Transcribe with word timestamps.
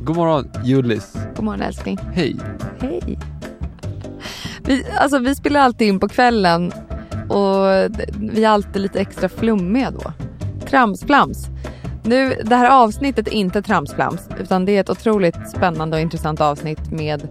God 0.00 0.16
morgon 0.16 0.50
Julis. 0.64 1.12
God 1.36 1.44
morgon 1.44 1.62
älskling. 1.62 1.98
Hej. 2.12 2.36
Hej. 2.80 3.18
Vi, 4.64 4.84
alltså, 4.98 5.18
vi 5.18 5.34
spelar 5.34 5.60
alltid 5.60 5.88
in 5.88 6.00
på 6.00 6.08
kvällen 6.08 6.72
och 7.28 7.66
vi 8.18 8.44
är 8.44 8.48
alltid 8.48 8.82
lite 8.82 9.00
extra 9.00 9.28
flummiga 9.28 9.90
då. 9.90 10.12
Tramsflams. 10.66 11.46
Nu, 12.02 12.34
det 12.44 12.56
här 12.56 12.70
avsnittet 12.70 13.28
är 13.28 13.32
inte 13.32 13.62
tramsflams 13.62 14.28
utan 14.40 14.64
det 14.64 14.72
är 14.76 14.80
ett 14.80 14.90
otroligt 14.90 15.50
spännande 15.50 15.96
och 15.96 16.00
intressant 16.00 16.40
avsnitt 16.40 16.90
med 16.90 17.28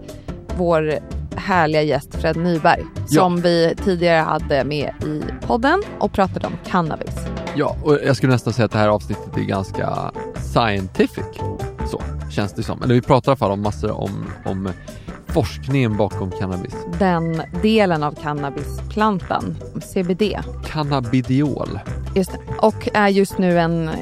vår 0.57 0.93
härliga 1.35 1.81
gäst 1.81 2.15
Fred 2.15 2.35
Nyberg 2.37 2.83
Ja. 3.09 3.21
som 3.21 3.41
vi 3.41 3.73
tidigare 3.83 4.21
hade 4.21 4.63
med 4.63 4.93
i 5.05 5.21
podden 5.47 5.83
och 5.99 6.11
pratade 6.13 6.47
om 6.47 6.53
cannabis. 6.65 7.15
Ja, 7.55 7.75
och 7.83 7.99
jag 8.05 8.15
skulle 8.15 8.31
nästan 8.33 8.53
säga 8.53 8.65
att 8.65 8.71
det 8.71 8.77
här 8.77 8.87
avsnittet 8.89 9.37
är 9.37 9.41
ganska 9.41 10.11
scientific. 10.35 11.25
Känns 12.37 12.53
det 12.53 12.63
som. 12.63 12.81
Eller 12.81 12.95
vi 12.95 13.01
pratar 13.01 13.29
i 13.29 13.31
alla 13.31 13.37
fall 13.37 13.51
om 13.51 13.61
massor 13.61 13.91
om, 13.91 14.25
om 14.45 14.69
forskningen 15.27 15.97
bakom 15.97 16.31
cannabis. 16.31 16.73
Den 16.99 17.41
delen 17.61 18.03
av 18.03 18.11
cannabisplantan, 18.11 19.55
CBD. 19.81 20.39
Cannabidiol. 20.65 21.79
Just 22.15 22.31
det. 22.31 22.39
Och 22.61 22.89
är 22.93 23.07
just 23.07 23.37
nu 23.37 23.59
en 23.59 23.89
eh, 23.89 23.93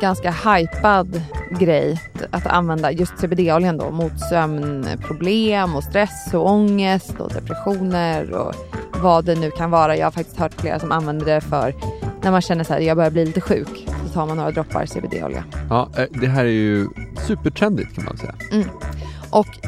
ganska 0.00 0.30
hypad 0.30 1.22
grej 1.60 2.00
att 2.30 2.46
använda 2.46 2.92
just 2.92 3.18
CBD-oljan 3.18 3.76
då 3.76 3.90
mot 3.90 4.20
sömnproblem 4.20 5.76
och 5.76 5.84
stress 5.84 6.34
och 6.34 6.50
ångest 6.50 7.20
och 7.20 7.32
depressioner 7.32 8.32
och 8.32 8.54
vad 9.02 9.24
det 9.24 9.34
nu 9.34 9.50
kan 9.50 9.70
vara. 9.70 9.96
Jag 9.96 10.06
har 10.06 10.12
faktiskt 10.12 10.38
hört 10.38 10.60
flera 10.60 10.78
som 10.78 10.92
använder 10.92 11.26
det 11.26 11.40
för 11.40 11.74
när 12.22 12.30
man 12.30 12.42
känner 12.42 12.64
så 12.64 12.72
här, 12.72 12.80
jag 12.80 12.96
börjar 12.96 13.10
bli 13.10 13.26
lite 13.26 13.40
sjuk. 13.40 13.86
Tar 14.14 14.26
man 14.26 14.36
några 14.36 14.50
droppar 14.50 14.86
CBD-olja. 14.86 15.44
Ja, 15.70 15.88
eh, 15.96 16.04
det 16.10 16.26
här 16.26 16.44
är 16.44 16.48
ju 16.48 16.88
supertrendigt 17.26 17.94
kan 17.94 18.04
man 18.04 18.16
säga. 18.16 18.34
Och 19.34 19.58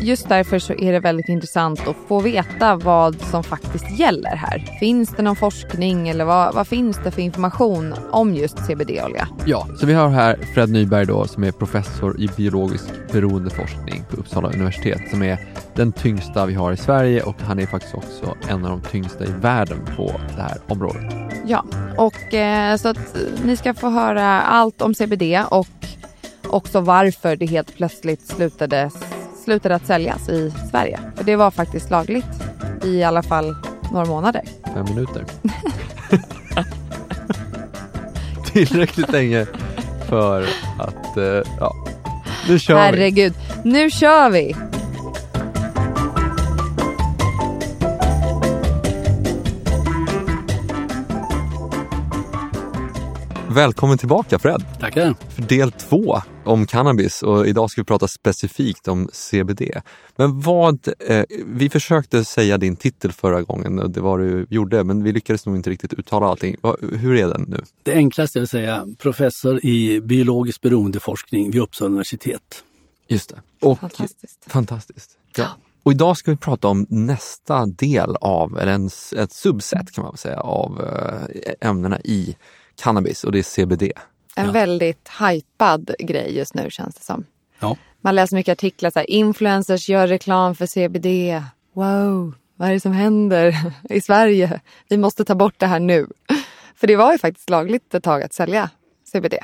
just 0.00 0.28
därför 0.28 0.58
så 0.58 0.72
är 0.72 0.92
det 0.92 1.00
väldigt 1.00 1.28
intressant 1.28 1.88
att 1.88 1.96
få 2.08 2.20
veta 2.20 2.76
vad 2.76 3.20
som 3.20 3.44
faktiskt 3.44 3.98
gäller 3.98 4.36
här. 4.36 4.58
Finns 4.80 5.10
det 5.16 5.22
någon 5.22 5.36
forskning 5.36 6.08
eller 6.08 6.24
vad, 6.24 6.54
vad 6.54 6.68
finns 6.68 7.00
det 7.04 7.10
för 7.10 7.22
information 7.22 7.94
om 8.10 8.34
just 8.34 8.58
CBD-olja? 8.66 9.28
Ja, 9.46 9.66
så 9.76 9.86
vi 9.86 9.94
har 9.94 10.08
här 10.08 10.38
Fred 10.54 10.70
Nyberg 10.70 11.06
då 11.06 11.26
som 11.26 11.44
är 11.44 11.52
professor 11.52 12.20
i 12.20 12.28
biologisk 12.36 12.84
beroendeforskning 13.12 14.04
på 14.10 14.16
Uppsala 14.16 14.48
universitet 14.48 15.10
som 15.10 15.22
är 15.22 15.38
den 15.74 15.92
tyngsta 15.92 16.46
vi 16.46 16.54
har 16.54 16.72
i 16.72 16.76
Sverige 16.76 17.22
och 17.22 17.36
han 17.40 17.58
är 17.58 17.66
faktiskt 17.66 17.94
också 17.94 18.36
en 18.48 18.64
av 18.64 18.70
de 18.70 18.80
tyngsta 18.90 19.24
i 19.24 19.30
världen 19.40 19.78
på 19.96 20.20
det 20.36 20.42
här 20.42 20.58
området. 20.68 21.14
Ja, 21.46 21.64
och 21.96 22.34
eh, 22.34 22.76
så 22.76 22.88
att 22.88 22.96
eh, 22.96 23.44
ni 23.44 23.56
ska 23.56 23.74
få 23.74 23.90
höra 23.90 24.42
allt 24.42 24.82
om 24.82 24.94
CBD 24.94 25.22
och 25.48 25.66
också 26.54 26.80
varför 26.80 27.36
det 27.36 27.46
helt 27.46 27.76
plötsligt 27.76 28.26
slutade, 28.26 28.90
slutade 29.44 29.74
att 29.74 29.86
säljas 29.86 30.28
i 30.28 30.52
Sverige. 30.70 31.00
För 31.16 31.24
det 31.24 31.36
var 31.36 31.50
faktiskt 31.50 31.90
lagligt 31.90 32.24
i 32.84 33.02
alla 33.02 33.22
fall 33.22 33.56
några 33.92 34.06
månader. 34.06 34.42
Fem 34.74 34.84
minuter. 34.84 35.24
Tillräckligt 38.52 39.12
länge 39.12 39.46
för 40.08 40.42
att, 40.78 41.16
eh, 41.16 41.52
ja, 41.60 41.74
nu 42.48 42.58
kör 42.58 42.74
vi. 42.74 42.80
Herregud, 42.80 43.34
nu 43.64 43.90
kör 43.90 44.30
vi! 44.30 44.56
Välkommen 53.48 53.98
tillbaka 53.98 54.38
Fred, 54.38 54.64
Tackar. 54.80 55.14
för 55.28 55.42
del 55.42 55.72
två 55.72 56.18
om 56.44 56.66
cannabis 56.66 57.22
och 57.22 57.46
idag 57.46 57.70
ska 57.70 57.80
vi 57.80 57.84
prata 57.84 58.08
specifikt 58.08 58.88
om 58.88 59.08
CBD. 59.12 59.62
Men 60.16 60.40
vad, 60.40 60.88
eh, 61.08 61.24
vi 61.46 61.70
försökte 61.70 62.24
säga 62.24 62.58
din 62.58 62.76
titel 62.76 63.12
förra 63.12 63.42
gången 63.42 63.78
och 63.78 63.90
det 63.90 64.00
var 64.00 64.18
du 64.18 64.46
gjorde 64.50 64.84
men 64.84 65.02
vi 65.02 65.12
lyckades 65.12 65.46
nog 65.46 65.56
inte 65.56 65.70
riktigt 65.70 65.92
uttala 65.92 66.26
allting. 66.26 66.56
Va, 66.60 66.76
hur 66.80 67.16
är 67.16 67.28
den 67.28 67.44
nu? 67.48 67.60
Det 67.82 67.92
enklaste 67.92 68.38
är 68.38 68.42
att 68.42 68.50
säga 68.50 68.86
professor 68.98 69.64
i 69.64 70.00
biologisk 70.00 70.60
beroendeforskning 70.60 71.50
vid 71.50 71.60
Uppsala 71.60 71.88
universitet. 71.88 72.64
Just 73.08 73.30
det. 73.30 73.42
Och, 73.60 73.78
Fantastiskt. 73.78 74.44
Fantastiskt. 74.46 75.10
Ja. 75.36 75.48
Och 75.82 75.92
idag 75.92 76.16
ska 76.16 76.30
vi 76.30 76.36
prata 76.36 76.68
om 76.68 76.86
nästa 76.88 77.66
del 77.66 78.16
av, 78.20 78.58
eller 78.58 78.72
en, 78.72 78.90
ett 79.16 79.32
subset 79.32 79.92
kan 79.92 80.04
man 80.04 80.16
säga, 80.16 80.40
av 80.40 80.80
eh, 80.80 81.68
ämnena 81.68 82.00
i 82.00 82.36
cannabis 82.74 83.24
och 83.24 83.32
det 83.32 83.38
är 83.38 83.42
CBD. 83.42 83.92
En 84.36 84.46
Ja. 84.46 84.52
väldigt 84.52 85.10
hypad 85.20 85.90
grej 85.98 86.36
just 86.36 86.54
nu 86.54 86.70
känns 86.70 86.94
det 86.94 87.04
som. 87.04 87.24
Ja. 87.60 87.76
Man 88.00 88.14
läser 88.14 88.36
mycket 88.36 88.52
artiklar 88.52 88.90
så 88.90 88.98
här, 88.98 89.10
influencers 89.10 89.88
gör 89.88 90.06
reklam 90.06 90.54
för 90.54 90.66
CBD. 90.66 91.06
Wow, 91.72 92.34
vad 92.56 92.68
är 92.68 92.72
det 92.72 92.80
som 92.80 92.92
händer 92.92 93.56
i 93.90 94.00
Sverige? 94.00 94.60
Vi 94.88 94.96
måste 94.96 95.24
ta 95.24 95.34
bort 95.34 95.54
det 95.58 95.66
här 95.66 95.80
nu. 95.80 96.06
För 96.76 96.86
det 96.86 96.96
var 96.96 97.12
ju 97.12 97.18
faktiskt 97.18 97.50
lagligt 97.50 97.94
ett 97.94 98.02
tag 98.04 98.22
att 98.22 98.32
sälja 98.34 98.70
CBD. 99.12 99.34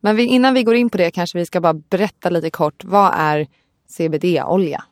Men 0.00 0.16
vi, 0.16 0.22
innan 0.24 0.54
vi 0.54 0.62
går 0.62 0.74
in 0.74 0.90
på 0.90 0.98
det 0.98 1.10
kanske 1.10 1.38
vi 1.38 1.46
ska 1.46 1.60
bara 1.60 1.74
berätta 1.74 2.30
lite 2.30 2.50
kort. 2.50 2.84
Vad 2.84 3.12
är 3.16 3.46
CBD-olja? 3.88 4.84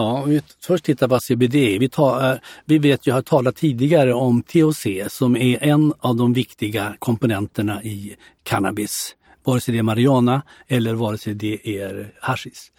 Ja, 0.00 0.22
om 0.22 0.30
vi 0.30 0.42
först 0.66 0.84
tittar 0.84 1.08
på 1.08 1.20
CBD. 1.20 1.78
Vi, 1.78 1.88
tar, 1.88 2.32
eh, 2.32 2.38
vi 2.64 2.78
vet 2.78 3.06
ju, 3.06 3.10
jag 3.10 3.16
har 3.16 3.22
talat 3.22 3.56
tidigare 3.56 4.14
om 4.14 4.42
THC 4.42 4.86
som 5.08 5.36
är 5.36 5.62
en 5.62 5.92
av 5.98 6.16
de 6.16 6.32
viktiga 6.32 6.96
komponenterna 6.98 7.82
i 7.82 8.16
cannabis. 8.42 9.16
Vare 9.44 9.60
sig 9.60 9.72
det 9.72 9.78
är 9.78 9.82
marijuana 9.82 10.42
eller 10.68 10.94
vare 10.94 11.18
sig 11.18 11.34
det 11.34 11.78
är 11.78 12.12
hashish. 12.20 12.70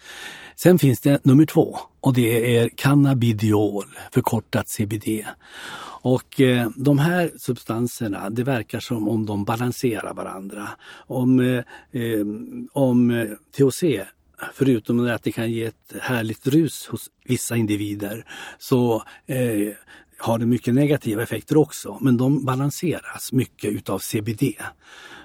Sen 0.56 0.78
finns 0.78 1.00
det 1.00 1.24
nummer 1.24 1.46
två 1.46 1.78
och 2.00 2.14
det 2.14 2.56
är 2.56 2.68
cannabidiol, 2.68 3.84
förkortat 4.12 4.68
CBD. 4.68 5.24
Och 6.02 6.40
eh, 6.40 6.68
de 6.76 6.98
här 6.98 7.30
substanserna, 7.38 8.30
det 8.30 8.44
verkar 8.44 8.80
som 8.80 9.08
om 9.08 9.26
de 9.26 9.44
balanserar 9.44 10.14
varandra. 10.14 10.68
Om, 11.06 11.40
eh, 11.40 11.56
eh 12.02 12.26
om 12.72 13.26
THC 13.56 13.84
förutom 14.54 15.06
att 15.06 15.22
det 15.22 15.32
kan 15.32 15.50
ge 15.50 15.64
ett 15.64 15.94
härligt 16.00 16.46
rus 16.46 16.86
hos 16.86 17.10
vissa 17.24 17.56
individer 17.56 18.24
så 18.58 19.02
eh, 19.26 19.74
har 20.18 20.38
det 20.38 20.46
mycket 20.46 20.74
negativa 20.74 21.22
effekter 21.22 21.56
också. 21.56 21.98
Men 22.00 22.16
de 22.16 22.44
balanseras 22.44 23.32
mycket 23.32 23.70
utav 23.70 23.98
CBD. 23.98 24.42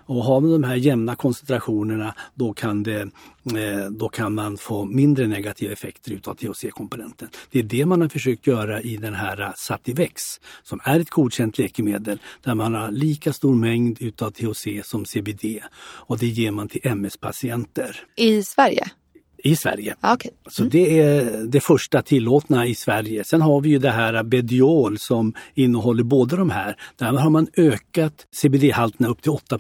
Och 0.08 0.24
har 0.24 0.42
man 0.42 0.52
de 0.52 0.64
här 0.64 0.76
jämna 0.76 1.16
koncentrationerna 1.16 2.16
då 2.34 2.54
kan, 2.54 2.84
det, 2.84 3.02
eh, 3.02 3.90
då 3.92 4.10
kan 4.10 4.34
man 4.34 4.58
få 4.58 4.86
mindre 4.86 5.28
negativa 5.28 5.74
effekter 5.74 6.12
utav 6.12 6.36
THC-komponenten. 6.36 7.28
Det 7.52 7.60
är 7.60 7.64
det 7.64 7.86
man 7.86 8.02
har 8.02 8.10
försökt 8.10 8.48
göra 8.48 8.82
i 8.82 8.98
den 8.98 9.14
här 9.14 9.42
eh, 9.42 9.52
Sativex 9.56 10.22
som 10.64 10.80
är 10.84 11.00
ett 11.00 11.10
godkänt 11.10 11.58
läkemedel 11.58 12.20
där 12.44 12.56
man 12.56 12.74
har 12.74 12.92
lika 12.92 13.34
stor 13.34 13.56
mängd 13.56 14.02
utav 14.02 14.32
THC 14.32 14.68
som 14.84 15.06
CBD 15.06 15.46
och 15.80 16.18
det 16.18 16.28
ger 16.28 16.52
man 16.52 16.68
till 16.68 16.82
MS-patienter 16.84 17.96
I 18.16 18.44
Sverige? 18.44 18.88
I 19.38 19.56
Sverige. 19.56 19.96
Ja, 20.02 20.14
okej. 20.14 20.32
Så 20.50 20.64
det 20.64 21.00
är 21.00 21.44
det 21.48 21.60
första 21.60 22.02
tillåtna 22.02 22.66
i 22.66 22.76
Sverige. 22.76 23.24
Sen 23.24 23.42
har 23.42 23.62
vi 23.62 23.70
ju 23.70 23.80
det 23.80 23.92
här 23.92 24.24
Bediol 24.24 25.00
som 25.00 25.34
innehåller 25.54 26.04
båda 26.04 26.36
de 26.36 26.50
här. 26.50 26.76
Där 26.96 27.06
har 27.06 27.30
man 27.30 27.48
ökat 27.58 28.14
CBD-halterna 28.42 29.08
upp 29.08 29.22
till 29.22 29.32
8 29.32 29.60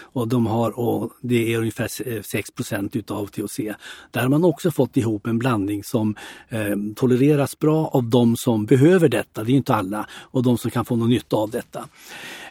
och, 0.00 0.28
de 0.28 0.46
har, 0.46 0.78
och 0.78 1.12
det 1.22 1.54
är 1.54 1.58
ungefär 1.58 1.86
6% 1.86 2.96
utav 2.96 3.26
THC. 3.26 3.60
Där 4.10 4.20
har 4.20 4.28
man 4.28 4.44
också 4.44 4.70
fått 4.70 4.96
ihop 4.96 5.26
en 5.26 5.38
blandning 5.38 5.84
som 5.84 6.14
eh, 6.48 6.76
tolereras 6.96 7.58
bra 7.58 7.86
av 7.86 8.04
de 8.04 8.36
som 8.36 8.66
behöver 8.66 9.08
detta, 9.08 9.44
det 9.44 9.52
är 9.52 9.56
inte 9.56 9.74
alla, 9.74 10.06
och 10.12 10.42
de 10.42 10.58
som 10.58 10.70
kan 10.70 10.84
få 10.84 10.96
någon 10.96 11.10
nytta 11.10 11.36
av 11.36 11.50
detta. 11.50 11.88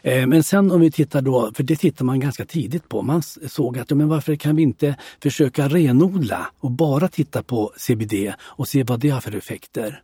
Eh, 0.06 0.26
men 0.26 0.42
sen 0.42 0.70
om 0.70 0.80
vi 0.80 0.90
tittar 0.90 1.22
då, 1.22 1.50
för 1.54 1.62
det 1.62 1.76
tittar 1.76 2.04
man 2.04 2.20
ganska 2.20 2.44
tidigt 2.44 2.88
på, 2.88 3.02
man 3.02 3.22
såg 3.22 3.78
att 3.78 3.90
ja, 3.90 3.96
men 3.96 4.08
varför 4.08 4.36
kan 4.36 4.56
vi 4.56 4.62
inte 4.62 4.96
försöka 5.22 5.68
renodla 5.68 6.46
och 6.60 6.70
bara 6.70 7.08
titta 7.08 7.42
på 7.42 7.72
CBD 7.76 8.32
och 8.40 8.68
se 8.68 8.82
vad 8.82 9.00
det 9.00 9.10
har 9.10 9.20
för 9.20 9.36
effekter. 9.36 10.02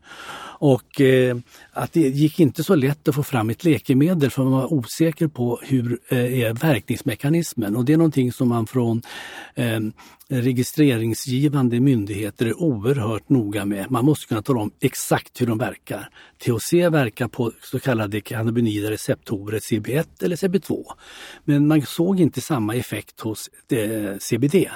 Och 0.64 1.00
eh, 1.00 1.36
att 1.72 1.92
det 1.92 2.00
gick 2.00 2.40
inte 2.40 2.64
så 2.64 2.74
lätt 2.74 3.08
att 3.08 3.14
få 3.14 3.22
fram 3.22 3.50
ett 3.50 3.64
läkemedel 3.64 4.30
för 4.30 4.42
man 4.42 4.52
var 4.52 4.72
osäker 4.72 5.28
på 5.28 5.60
hur 5.62 5.98
eh, 6.08 6.40
är 6.42 6.54
verkningsmekanismen 6.54 7.76
och 7.76 7.84
det 7.84 7.92
är 7.92 7.96
någonting 7.96 8.32
som 8.32 8.48
man 8.48 8.66
från 8.66 9.02
eh, 9.54 9.80
registreringsgivande 10.28 11.80
myndigheter 11.80 12.46
är 12.46 12.62
oerhört 12.62 13.28
noga 13.28 13.64
med. 13.64 13.90
Man 13.90 14.04
måste 14.04 14.26
kunna 14.26 14.42
tala 14.42 14.60
om 14.60 14.70
exakt 14.80 15.40
hur 15.40 15.46
de 15.46 15.58
verkar. 15.58 16.08
THC 16.38 16.72
verkar 16.72 17.28
på 17.28 17.52
så 17.62 17.78
kallade 17.78 18.20
cannabinoida 18.20 18.90
receptorer 18.90 19.58
CB1 19.58 20.24
eller 20.24 20.36
CB2. 20.36 20.84
Men 21.44 21.66
man 21.66 21.82
såg 21.82 22.20
inte 22.20 22.40
samma 22.40 22.74
effekt 22.74 23.20
hos 23.20 23.50
eh, 23.72 24.18
CBD. 24.18 24.68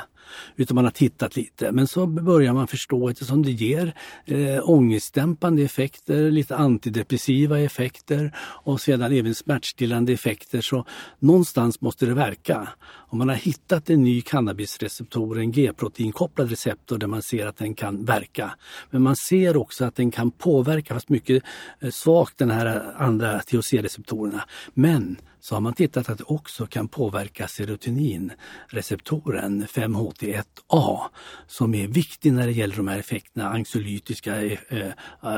Utan 0.57 0.75
man 0.75 0.85
har 0.85 0.93
tittat 0.93 1.37
lite. 1.37 1.73
Men 1.73 1.87
så 1.87 2.07
börjar 2.07 2.53
man 2.53 2.67
förstå 2.67 3.09
eftersom 3.09 3.43
det 3.43 3.51
ger 3.51 3.95
eh, 4.25 4.71
ångestdämpande 4.71 5.63
effekter, 5.63 6.31
lite 6.31 6.57
antidepressiva 6.57 7.61
effekter 7.61 8.37
och 8.39 8.81
sedan 8.81 9.13
även 9.13 9.35
smärtstillande 9.35 10.13
effekter. 10.13 10.61
Så 10.61 10.85
någonstans 11.19 11.81
måste 11.81 12.07
det 12.07 12.15
verka. 12.15 12.69
Om 13.09 13.19
man 13.19 13.29
har 13.29 13.37
hittat 13.37 13.91
en 13.91 14.03
ny 14.03 14.23
cannabisreceptor, 14.23 15.39
en 15.39 15.53
G-proteinkopplad 15.53 16.51
receptor 16.51 16.99
där 16.99 17.07
man 17.07 17.23
ser 17.23 17.47
att 17.47 17.57
den 17.57 17.75
kan 17.75 18.05
verka. 18.05 18.55
Men 18.91 19.03
man 19.03 19.17
ser 19.17 19.57
också 19.57 19.85
att 19.85 19.95
den 19.95 20.11
kan 20.11 20.31
påverka, 20.31 20.95
fast 20.95 21.09
mycket 21.09 21.43
eh, 21.81 21.91
svagt, 21.91 22.39
den 22.39 22.51
här 22.51 22.95
andra 22.97 23.39
THC-receptorerna. 23.39 24.43
Men 24.75 25.17
så 25.47 25.55
har 25.55 25.61
man 25.61 25.73
tittat 25.73 26.09
att 26.09 26.19
det 26.19 26.25
också 26.25 26.67
kan 26.67 26.89
påverka 26.89 27.49
serotoninreceptoren 27.49 29.67
5-HT1A 29.67 31.01
som 31.47 31.75
är 31.75 31.87
viktig 31.87 32.33
när 32.33 32.47
det 32.47 32.53
gäller 32.53 32.77
de 32.77 32.89
här 32.89 32.99
effekterna, 32.99 33.49
anxiolytiska 33.49 34.43
eh, 34.43 34.59
eh, 34.69 34.93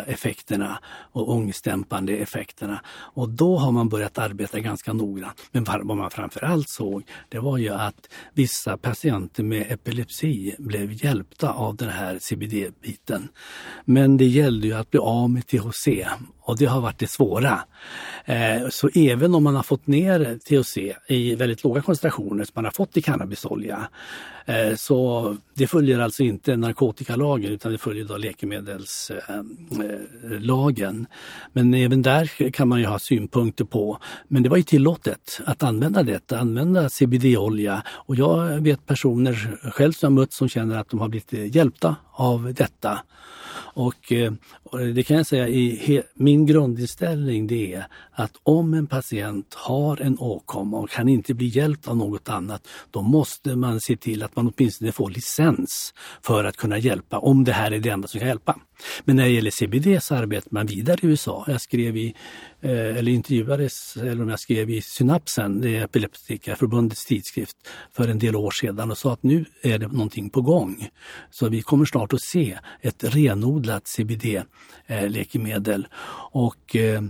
effekterna 0.06 0.78
och 1.12 1.31
ångestdämpande 1.31 2.16
effekterna. 2.16 2.82
Och 2.88 3.28
då 3.28 3.56
har 3.56 3.72
man 3.72 3.88
börjat 3.88 4.19
arbeta 4.19 4.60
ganska 4.60 4.93
noggrant. 4.93 5.49
Men 5.52 5.64
vad 5.64 5.96
man 5.96 6.10
framförallt 6.10 6.69
såg 6.69 7.02
det 7.28 7.38
var 7.38 7.58
ju 7.58 7.69
att 7.69 8.08
vissa 8.34 8.76
patienter 8.76 9.43
med 9.43 9.72
epilepsi 9.72 10.55
blev 10.58 11.05
hjälpta 11.05 11.52
av 11.52 11.76
den 11.76 11.90
här 11.90 12.19
CBD-biten. 12.19 13.28
Men 13.84 14.16
det 14.16 14.26
gällde 14.26 14.66
ju 14.66 14.72
att 14.72 14.90
bli 14.90 15.00
av 15.00 15.31
med 15.31 15.46
THC 15.46 15.88
och 16.49 16.59
det 16.59 16.67
har 16.67 16.81
varit 16.81 16.99
det 16.99 17.06
svåra. 17.06 17.61
Eh, 18.25 18.69
så 18.71 18.91
även 18.95 19.35
om 19.35 19.45
man 19.45 19.56
har 19.56 19.62
fått 19.62 19.87
ner 19.87 20.39
THC 20.39 20.77
i 21.06 21.35
väldigt 21.35 21.65
låga 21.65 21.83
koncentrationer 21.83 22.45
som 22.45 22.53
man 22.55 22.65
har 22.65 22.73
fått 22.73 22.97
i 22.97 23.03
cannabisolja 23.03 23.89
Eh, 24.49 24.75
så 24.75 25.37
det 25.55 25.67
följer 25.67 25.99
alltså 25.99 26.23
inte 26.23 26.56
narkotikalagen 26.56 27.53
utan 27.53 27.73
det 27.73 27.79
följer 27.79 28.05
då 28.05 28.17
läkemedelslagen. 28.17 31.06
Men 31.53 31.75
även 31.75 32.03
där 32.03 32.51
kan 32.51 32.69
man 32.69 32.81
ju 32.81 32.87
ha 32.87 32.99
synpunkter 32.99 33.65
på. 33.65 33.99
Men 34.29 34.43
det 34.43 34.49
var 34.49 34.56
ju 34.56 34.62
tillåtet 34.62 35.41
att 35.44 35.62
använda 35.62 36.03
detta, 36.03 36.39
använda 36.39 36.89
CBD-olja. 36.89 37.83
Och 37.89 38.17
jag 38.17 38.61
vet 38.61 38.87
personer 38.87 39.59
själv 39.71 39.93
som 39.93 40.06
jag 40.06 40.12
mött 40.21 40.33
som 40.33 40.49
känner 40.49 40.79
att 40.79 40.89
de 40.89 41.01
har 41.01 41.09
blivit 41.09 41.55
hjälpta 41.55 41.97
av 42.12 42.55
detta. 42.55 42.99
Och, 43.58 44.12
eh, 44.12 44.32
och 44.62 44.78
det 44.78 45.02
kan 45.02 45.16
jag 45.16 45.26
säga, 45.26 45.49
i 45.49 46.02
min 46.14 46.46
grundinställning 46.46 47.46
det 47.46 47.75
är 47.75 47.87
att 48.12 48.32
om 48.43 48.75
en 48.75 48.87
patient 48.87 49.55
har 49.55 50.00
en 50.00 50.19
åkomma 50.19 50.78
och 50.78 50.90
kan 50.90 51.08
inte 51.08 51.34
bli 51.34 51.46
hjälpt 51.46 51.88
av 51.88 51.96
något 51.96 52.28
annat, 52.28 52.69
då 52.90 53.02
måste 53.02 53.56
man 53.56 53.81
se 53.81 53.96
till 53.96 54.22
att 54.22 54.37
man 54.37 54.52
åtminstone 54.56 54.93
får 54.93 55.10
licens 55.10 55.94
för 56.22 56.44
att 56.44 56.56
kunna 56.56 56.78
hjälpa, 56.78 57.19
om 57.19 57.44
det 57.44 57.52
här 57.52 57.70
är 57.70 57.78
det 57.78 57.88
enda 57.88 58.08
som 58.08 58.20
kan 58.20 58.28
hjälpa. 58.28 58.56
Men 59.05 59.17
när 59.17 59.25
det 59.25 59.31
gäller 59.31 59.51
CBD 59.51 60.03
så 60.03 60.15
arbetar 60.15 60.51
man 60.51 60.67
vidare 60.67 60.99
i 61.03 61.07
USA. 61.07 61.45
Jag 61.49 61.61
skrev 61.61 61.97
i, 61.97 62.15
eh, 62.61 62.71
eller 62.71 63.13
intervjuades, 63.13 63.97
eller 63.97 64.23
om 64.23 64.29
jag 64.29 64.41
skrev 64.41 64.71
i 64.71 64.83
Synapsen, 64.83 65.61
det 65.61 65.77
är 65.77 65.85
Epileptikerförbundets 65.85 67.07
tidskrift, 67.07 67.57
för 67.97 68.09
en 68.09 68.19
del 68.19 68.37
år 68.37 68.51
sedan 68.51 68.91
och 68.91 68.99
sa 68.99 69.13
att 69.13 69.23
nu 69.23 69.45
är 69.63 69.79
det 69.79 69.89
någonting 69.89 70.31
på 70.31 70.43
gång. 70.43 70.89
Så 71.31 71.49
vi 71.49 71.63
kommer 71.63 71.85
snart 71.85 72.13
att 72.13 72.23
se 72.23 72.59
ett 72.81 73.05
renodlat 73.05 73.87
CBD-läkemedel 73.87 75.81
eh, 75.81 75.91
och 76.33 76.77
eh, 76.77 77.03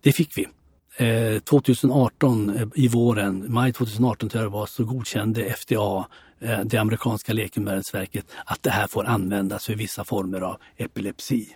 det 0.00 0.12
fick 0.12 0.38
vi. 0.38 0.46
Eh, 0.96 1.38
2018 1.38 2.56
eh, 2.56 2.66
i 2.74 2.88
våren, 2.88 3.44
maj 3.48 3.72
2018 3.72 4.28
tror 4.28 4.42
jag 4.42 4.52
det 4.52 4.54
var, 4.54 4.66
så 4.66 4.84
godkände 4.84 5.44
FDA 5.44 6.06
eh, 6.40 6.60
det 6.64 6.78
amerikanska 6.78 7.32
läkemedelsverket 7.32 8.26
att 8.46 8.62
det 8.62 8.70
här 8.70 8.86
får 8.86 9.04
användas 9.04 9.66
för 9.66 9.74
vissa 9.74 10.04
former 10.04 10.40
av 10.40 10.56
epilepsi. 10.76 11.48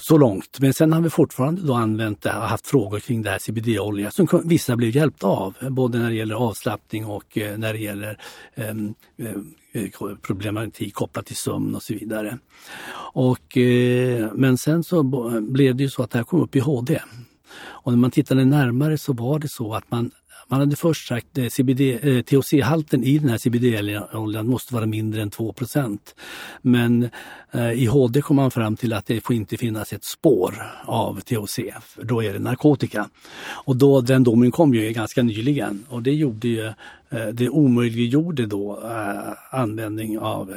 Så 0.00 0.18
långt. 0.18 0.58
Men 0.60 0.74
sen 0.74 0.92
har 0.92 1.00
vi 1.00 1.10
fortfarande 1.10 1.62
då 1.62 1.74
använt 1.74 2.22
det, 2.22 2.30
haft 2.30 2.66
frågor 2.66 3.00
kring 3.00 3.22
det 3.22 3.30
här 3.30 3.38
CBD-olja 3.38 4.10
som 4.10 4.28
vissa 4.44 4.76
blev 4.76 4.96
hjälpta 4.96 5.26
av. 5.26 5.54
Både 5.70 5.98
när 5.98 6.10
det 6.10 6.16
gäller 6.16 6.34
avslappning 6.34 7.06
och 7.06 7.38
när 7.56 7.72
det 7.72 7.78
gäller 7.78 8.18
ehm, 8.54 8.94
eh, 9.16 9.90
problematik 10.22 10.94
kopplat 10.94 11.26
till 11.26 11.36
sömn 11.36 11.74
och 11.74 11.82
så 11.82 11.94
vidare. 11.94 12.38
Och, 13.12 13.56
eh, 13.56 14.32
men 14.34 14.58
sen 14.58 14.84
så 14.84 15.02
blev 15.40 15.76
det 15.76 15.82
ju 15.82 15.90
så 15.90 16.02
att 16.02 16.10
det 16.10 16.18
här 16.18 16.24
kom 16.24 16.40
upp 16.40 16.56
i 16.56 16.60
HD. 16.60 17.00
Och 17.56 17.92
när 17.92 17.98
man 17.98 18.10
tittade 18.10 18.44
närmare 18.44 18.98
så 18.98 19.12
var 19.12 19.38
det 19.38 19.48
så 19.48 19.74
att 19.74 19.90
man 19.90 20.10
man 20.50 20.60
hade 20.60 20.76
först 20.76 21.08
sagt 21.08 21.38
att 21.38 21.52
CBD, 21.52 21.80
eh, 21.80 22.16
eh 22.16 22.22
THC-halten 22.22 23.04
i 23.04 23.18
den 23.18 23.28
här 23.28 23.38
CBD-oljan 23.38 24.46
måste 24.46 24.74
vara 24.74 24.86
mindre 24.86 25.22
än 25.22 25.30
2% 25.30 25.98
Men 26.62 27.08
eh, 27.52 27.72
i 27.72 27.86
HD 27.86 28.22
kom 28.22 28.36
man 28.36 28.50
fram 28.50 28.76
till 28.76 28.92
att 28.92 29.06
det 29.06 29.20
får 29.20 29.36
inte 29.36 29.56
finnas 29.56 29.92
ett 29.92 30.04
spår 30.04 30.62
av 30.84 31.20
THC, 31.20 31.58
för 31.82 32.04
då 32.04 32.22
är 32.22 32.32
det 32.32 32.38
narkotika. 32.38 33.08
Och 33.64 33.76
då, 33.76 34.00
den 34.00 34.24
domen 34.24 34.50
kom 34.50 34.74
ju 34.74 34.92
ganska 34.92 35.22
nyligen 35.22 35.84
och 35.88 36.02
det 36.02 36.12
gjorde 36.12 36.48
ju 36.48 36.72
det 37.32 37.48
omöjliggjorde 37.48 38.46
då 38.46 38.80
eh, 38.84 39.58
användning 39.60 40.18
av 40.18 40.54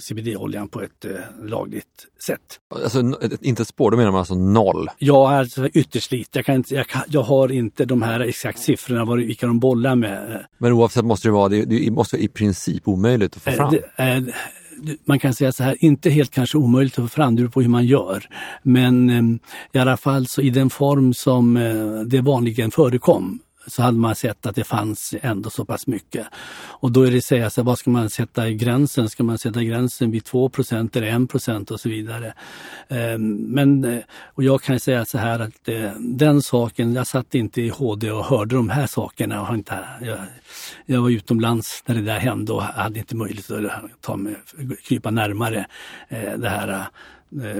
CBD-oljan 0.00 0.68
på 0.68 0.82
ett 0.82 1.04
eh, 1.04 1.10
lagligt 1.44 2.06
sätt. 2.26 2.40
Alltså 2.74 3.00
inte 3.40 3.62
ett 3.62 3.68
spår, 3.68 3.90
då 3.90 3.96
menar 3.96 4.10
man 4.10 4.18
alltså 4.18 4.34
noll? 4.34 4.88
Ja, 4.98 5.38
alltså 5.38 5.68
ytterst 5.68 6.12
lite. 6.12 6.38
Jag, 6.38 6.46
kan 6.46 6.54
inte, 6.54 6.74
jag, 6.74 6.86
kan, 6.86 7.02
jag 7.08 7.22
har 7.22 7.52
inte 7.52 7.84
de 7.84 8.02
här 8.02 8.20
exakt 8.20 8.58
siffrorna, 8.58 9.14
vilka 9.14 9.46
de 9.46 9.60
bollar 9.60 9.96
med. 9.96 10.46
Men 10.58 10.72
oavsett 10.72 11.04
måste 11.04 11.28
det 11.28 11.32
vara, 11.32 11.48
det, 11.48 11.64
det 11.64 11.90
måste 11.90 12.16
vara 12.16 12.24
i 12.24 12.28
princip 12.28 12.88
omöjligt 12.88 13.36
att 13.36 13.42
få 13.42 13.50
fram? 13.50 13.74
Det, 13.96 14.32
man 15.04 15.18
kan 15.18 15.34
säga 15.34 15.52
så 15.52 15.64
här, 15.64 15.84
inte 15.84 16.10
helt 16.10 16.30
kanske 16.30 16.58
omöjligt 16.58 16.98
att 16.98 17.04
få 17.04 17.08
fram, 17.08 17.36
det 17.36 17.42
beror 17.42 17.50
på 17.50 17.60
hur 17.60 17.68
man 17.68 17.86
gör. 17.86 18.24
Men 18.62 19.10
i 19.72 19.78
alla 19.78 19.96
fall 19.96 20.26
så 20.26 20.40
i 20.40 20.50
den 20.50 20.70
form 20.70 21.14
som 21.14 21.54
det 22.06 22.20
vanligen 22.20 22.70
förekom 22.70 23.40
så 23.66 23.82
hade 23.82 23.98
man 23.98 24.14
sett 24.14 24.46
att 24.46 24.54
det 24.54 24.64
fanns 24.64 25.14
ändå 25.22 25.50
så 25.50 25.64
pass 25.64 25.86
mycket. 25.86 26.26
Och 26.66 26.92
då 26.92 27.02
är 27.02 27.10
det 27.10 27.18
att 27.18 27.24
säga, 27.24 27.50
så 27.50 27.62
vad 27.62 27.78
ska 27.78 27.90
man 27.90 28.10
sätta 28.10 28.48
i 28.48 28.54
gränsen? 28.54 29.08
Ska 29.08 29.22
man 29.22 29.38
sätta 29.38 29.62
gränsen 29.62 30.10
vid 30.10 30.22
2% 30.22 30.96
eller 30.96 31.10
1% 31.10 31.70
och 31.70 31.80
så 31.80 31.88
vidare? 31.88 32.34
Ehm, 32.88 33.36
men, 33.36 33.84
eh, 33.84 34.00
och 34.34 34.44
jag 34.44 34.62
kan 34.62 34.80
säga 34.80 35.04
så 35.04 35.18
här 35.18 35.40
att 35.40 35.68
eh, 35.68 35.92
den 35.98 36.42
saken, 36.42 36.94
jag 36.94 37.06
satt 37.06 37.34
inte 37.34 37.62
i 37.62 37.68
HD 37.68 38.10
och 38.10 38.24
hörde 38.24 38.54
de 38.54 38.70
här 38.70 38.86
sakerna. 38.86 39.34
Jag, 39.34 39.54
inte, 39.54 39.78
jag, 40.00 40.18
jag 40.86 41.02
var 41.02 41.10
utomlands 41.10 41.82
när 41.86 41.94
det 41.94 42.02
där 42.02 42.18
hände 42.18 42.52
och 42.52 42.62
hade 42.62 42.98
inte 42.98 43.16
möjlighet 43.16 43.50
att 43.50 43.82
ta 44.00 44.16
mig, 44.16 44.36
krypa 44.84 45.10
närmare 45.10 45.66
eh, 46.08 46.38
det 46.38 46.48
här 46.48 46.86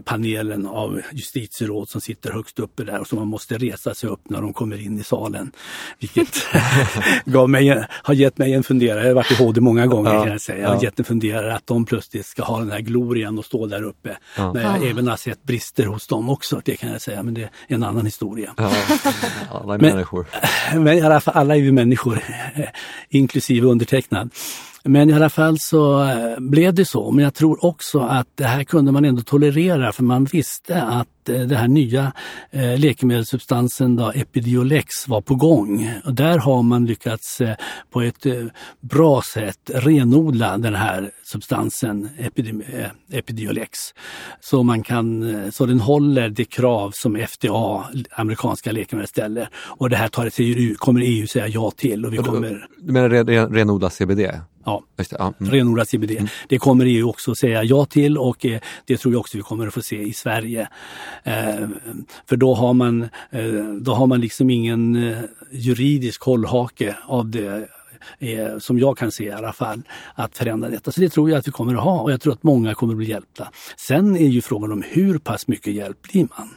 panelen 0.04 0.66
av 0.66 1.00
justitieråd 1.12 1.88
som 1.88 2.00
sitter 2.00 2.32
högst 2.32 2.58
uppe 2.58 2.84
där 2.84 3.00
och 3.00 3.06
som 3.06 3.18
man 3.18 3.28
måste 3.28 3.58
resa 3.58 3.94
sig 3.94 4.10
upp 4.10 4.30
när 4.30 4.40
de 4.40 4.52
kommer 4.52 4.82
in 4.82 4.98
i 4.98 5.04
salen. 5.04 5.52
Vilket 5.98 6.46
gav 7.24 7.50
mig, 7.50 7.84
har 7.90 8.14
gett 8.14 8.38
mig 8.38 8.54
en 8.54 8.62
funderare, 8.62 9.00
jag 9.00 9.08
har 9.08 9.14
varit 9.14 9.30
i 9.30 9.34
HD 9.34 9.60
många 9.60 9.86
gånger 9.86 10.14
ja, 10.14 10.22
kan 10.22 10.32
jag 10.32 10.40
säga, 10.40 10.58
jag 10.58 10.68
har 10.68 10.74
ja. 10.74 10.82
gett 10.82 10.98
en 10.98 11.04
funderare 11.04 11.54
att 11.54 11.66
de 11.66 11.84
plötsligt 11.84 12.26
ska 12.26 12.42
ha 12.42 12.58
den 12.58 12.70
här 12.70 12.80
glorian 12.80 13.38
och 13.38 13.44
stå 13.44 13.66
där 13.66 13.82
uppe. 13.82 14.16
Ja. 14.36 14.52
Men 14.52 14.62
jag 14.62 14.90
även 14.90 15.08
har 15.08 15.16
sett 15.16 15.42
brister 15.42 15.86
hos 15.86 16.06
dem 16.06 16.30
också, 16.30 16.60
det 16.64 16.76
kan 16.76 16.92
jag 16.92 17.00
säga, 17.00 17.22
men 17.22 17.34
det 17.34 17.42
är 17.42 17.50
en 17.66 17.82
annan 17.82 18.04
historia. 18.04 18.54
Ja, 18.56 18.72
alla 19.50 19.74
är 19.74 19.78
men, 19.78 19.92
människor. 19.92 20.26
Men 20.74 20.98
i 20.98 21.00
alla 21.00 21.20
fall, 21.20 21.34
alla 21.36 21.56
är 21.56 21.60
vi 21.60 21.72
människor, 21.72 22.18
inklusive 23.08 23.66
undertecknad. 23.66 24.30
Men 24.84 25.10
i 25.10 25.12
alla 25.12 25.30
fall 25.30 25.58
så 25.58 26.04
eh, 26.04 26.38
blev 26.38 26.74
det 26.74 26.84
så. 26.84 27.10
Men 27.10 27.24
jag 27.24 27.34
tror 27.34 27.64
också 27.64 28.00
att 28.00 28.26
det 28.34 28.44
här 28.44 28.64
kunde 28.64 28.92
man 28.92 29.04
ändå 29.04 29.22
tolerera 29.22 29.92
för 29.92 30.02
man 30.02 30.24
visste 30.24 30.82
att 30.82 31.08
den 31.24 31.50
här 31.50 31.68
nya 31.68 32.12
eh, 32.50 32.78
läkemedelssubstansen 32.78 33.96
då, 33.96 34.12
Epidiolex 34.14 35.08
var 35.08 35.20
på 35.20 35.34
gång. 35.34 35.90
Och 36.04 36.14
där 36.14 36.38
har 36.38 36.62
man 36.62 36.86
lyckats 36.86 37.40
eh, 37.40 37.56
på 37.90 38.02
ett 38.02 38.26
eh, 38.26 38.44
bra 38.80 39.22
sätt 39.22 39.70
renodla 39.74 40.58
den 40.58 40.74
här 40.74 41.10
substansen 41.24 42.08
Epidi 42.18 42.62
eh, 42.72 43.18
Epidiolex. 43.18 43.78
Så, 44.40 44.62
man 44.62 44.82
kan, 44.82 45.52
så 45.52 45.66
den 45.66 45.80
håller 45.80 46.28
det 46.28 46.44
krav 46.44 46.90
som 46.94 47.16
FDA, 47.16 47.84
amerikanska 48.10 48.72
läkemedel, 48.72 49.08
ställer. 49.08 49.48
Och 49.54 49.90
det 49.90 49.96
här 49.96 50.08
tar 50.08 50.30
EU, 50.38 50.74
kommer 50.78 51.00
EU 51.00 51.26
säga 51.26 51.48
ja 51.48 51.70
till. 51.70 52.06
Och 52.06 52.12
vi 52.12 52.16
kommer... 52.16 52.68
Du 52.78 52.92
menar 52.92 53.08
renodla 53.48 53.90
CBD? 53.90 54.20
Ja, 54.64 54.82
det, 54.96 55.12
ja. 55.18 55.32
Mm. 55.40 55.52
renodlat 55.52 55.88
CBD. 55.88 56.10
Mm. 56.10 56.28
Det 56.48 56.58
kommer 56.58 56.86
EU 56.86 57.08
också 57.08 57.34
säga 57.34 57.64
ja 57.64 57.84
till 57.84 58.18
och 58.18 58.46
det 58.84 58.96
tror 58.96 59.14
jag 59.14 59.20
också 59.20 59.36
vi 59.36 59.42
kommer 59.42 59.66
att 59.66 59.74
få 59.74 59.82
se 59.82 60.02
i 60.02 60.12
Sverige. 60.12 60.68
Eh, 61.24 61.68
för 62.26 62.36
då 62.36 62.54
har 62.54 62.74
man, 62.74 63.08
eh, 63.30 63.64
då 63.80 63.94
har 63.94 64.06
man 64.06 64.20
liksom 64.20 64.50
ingen 64.50 64.96
eh, 64.96 65.18
juridisk 65.50 66.22
hållhake 66.22 66.96
av 67.06 67.30
det 67.30 67.68
eh, 68.18 68.58
som 68.58 68.78
jag 68.78 68.98
kan 68.98 69.12
se 69.12 69.24
i 69.24 69.30
alla 69.30 69.52
fall, 69.52 69.82
att 70.14 70.38
förändra 70.38 70.68
detta. 70.68 70.92
Så 70.92 71.00
det 71.00 71.08
tror 71.08 71.30
jag 71.30 71.38
att 71.38 71.48
vi 71.48 71.52
kommer 71.52 71.74
att 71.74 71.84
ha 71.84 72.00
och 72.00 72.12
jag 72.12 72.20
tror 72.20 72.32
att 72.32 72.42
många 72.42 72.74
kommer 72.74 72.92
att 72.92 72.98
bli 72.98 73.10
hjälpta. 73.10 73.48
Sen 73.76 74.16
är 74.16 74.28
ju 74.28 74.42
frågan 74.42 74.72
om 74.72 74.84
hur 74.88 75.18
pass 75.18 75.48
mycket 75.48 75.74
hjälp 75.74 76.02
blir 76.02 76.28
man? 76.38 76.48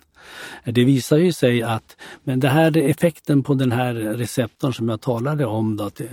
Det 0.65 0.83
visar 0.83 1.17
ju 1.17 1.31
sig 1.31 1.63
att 1.63 1.97
men 2.23 2.39
det 2.39 2.49
här 2.49 2.77
effekten 2.77 3.43
på 3.43 3.53
den 3.53 3.71
här 3.71 3.93
receptorn 3.93 4.73
som 4.73 4.89
jag 4.89 5.01
talade 5.01 5.45
om, 5.45 5.77
då, 5.77 5.83
att, 5.83 6.01
eh, 6.01 6.07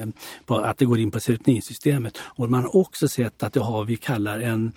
att 0.47 0.78
det 0.78 0.85
går 0.85 0.99
in 0.99 1.11
på 1.11 1.20
serotoninsystemet. 1.20 2.18
Och 2.23 2.50
man 2.50 2.62
har 2.62 2.76
också 2.76 3.09
sett 3.09 3.42
att 3.42 3.52
det 3.52 3.61
har 3.61 3.85
vi 3.85 3.97
kallar 3.97 4.40
en, 4.40 4.73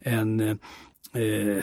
en 0.00 0.58
eh, 1.14 1.62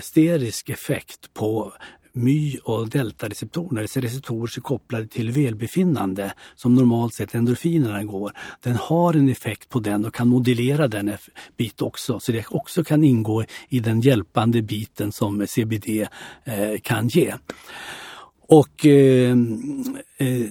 sterisk 0.00 0.68
effekt 0.70 1.34
på 1.34 1.72
my 2.18 2.58
och 2.64 2.88
deltareceptorerna, 2.88 3.80
alltså 3.80 4.00
receptorer 4.00 4.46
som 4.46 4.60
är 4.60 4.62
kopplade 4.62 5.06
till 5.06 5.30
välbefinnande 5.30 6.32
som 6.54 6.74
normalt 6.74 7.14
sett 7.14 7.34
endorfinerna 7.34 8.04
går. 8.04 8.32
Den 8.60 8.76
har 8.76 9.14
en 9.14 9.28
effekt 9.28 9.68
på 9.68 9.80
den 9.80 10.04
och 10.04 10.14
kan 10.14 10.28
modellera 10.28 10.88
den 10.88 11.12
bit 11.56 11.82
också, 11.82 12.20
så 12.20 12.32
det 12.32 12.46
också 12.50 12.84
kan 12.84 13.04
ingå 13.04 13.44
i 13.68 13.80
den 13.80 14.00
hjälpande 14.00 14.62
biten 14.62 15.12
som 15.12 15.46
CBD 15.46 16.06
eh, 16.44 16.78
kan 16.82 17.08
ge. 17.08 17.34
Och 18.48 18.86
eh, 18.86 19.36
eh, 20.16 20.46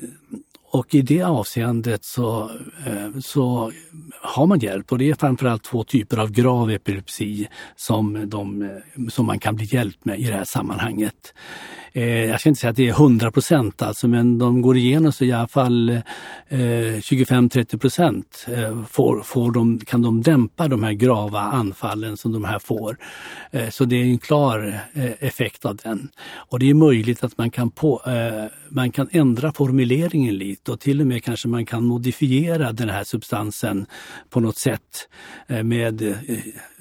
och 0.78 0.96
i 0.96 1.02
det 1.02 1.22
avseendet 1.22 2.06
så, 2.06 2.52
eh, 2.86 3.20
så 3.20 3.72
har 4.22 4.46
man 4.46 4.60
hjälp 4.60 4.92
och 4.92 4.98
det 4.98 5.10
är 5.10 5.16
framförallt 5.16 5.64
två 5.64 5.84
typer 5.84 6.18
av 6.18 6.32
grav 6.32 6.72
epilepsi 6.72 7.48
som, 7.76 8.30
de, 8.30 8.70
som 9.10 9.26
man 9.26 9.40
kan 9.40 9.56
bli 9.56 9.66
hjälpt 9.66 10.06
med 10.06 10.20
i 10.20 10.24
det 10.24 10.34
här 10.34 10.46
sammanhanget. 10.46 11.34
Eh, 11.98 12.26
jag 12.26 12.40
ska 12.40 12.50
inte 12.50 12.62
säga 12.62 12.72
att 12.72 12.76
det 12.78 12.88
är 12.88 12.92
100 12.92 13.32
procent 13.32 13.82
alltså, 13.82 14.08
men 14.08 14.38
de 14.38 14.62
går 14.62 14.78
igenom 14.78 15.12
så 15.12 15.26
i 15.26 15.32
alla 15.32 15.48
fall 15.48 15.90
eh, 15.90 16.00
25-30 16.50 17.78
procent 17.78 18.46
eh, 18.48 18.84
får, 18.90 19.22
får 19.22 19.52
de, 19.52 19.80
kan 19.80 20.02
de 20.02 20.22
dämpa 20.22 20.68
de 20.68 20.84
här 20.84 20.94
grava 20.94 21.40
anfallen 21.40 22.18
som 22.18 22.32
de 22.32 22.44
här 22.44 22.60
får. 22.60 22.98
Eh, 23.52 23.70
så 23.70 23.86
det 23.86 23.96
är 23.96 24.04
en 24.04 24.18
klar 24.18 24.82
eh, 24.94 25.12
effekt 25.20 25.66
av 25.66 25.76
den. 25.76 26.10
Och 26.36 26.60
det 26.60 26.70
är 26.70 26.74
möjligt 26.74 27.24
att 27.24 27.38
man 27.38 27.52
kan, 27.52 27.72
på, 27.72 28.02
eh, 28.06 28.52
man 28.70 28.92
kan 28.92 29.10
ändra 29.12 29.54
formuleringen 29.54 30.38
lite 30.38 30.72
och 30.72 30.80
till 30.80 31.02
och 31.02 31.08
med 31.08 31.24
kanske 31.24 31.48
man 31.48 31.66
kan 31.66 31.86
modifiera 31.86 32.72
den 32.72 32.90
här 32.90 33.04
substansen 33.04 33.86
på 34.30 34.40
något 34.40 34.58
sätt 34.58 35.08
eh, 35.48 35.64
med, 35.64 36.02
eh, 36.02 36.16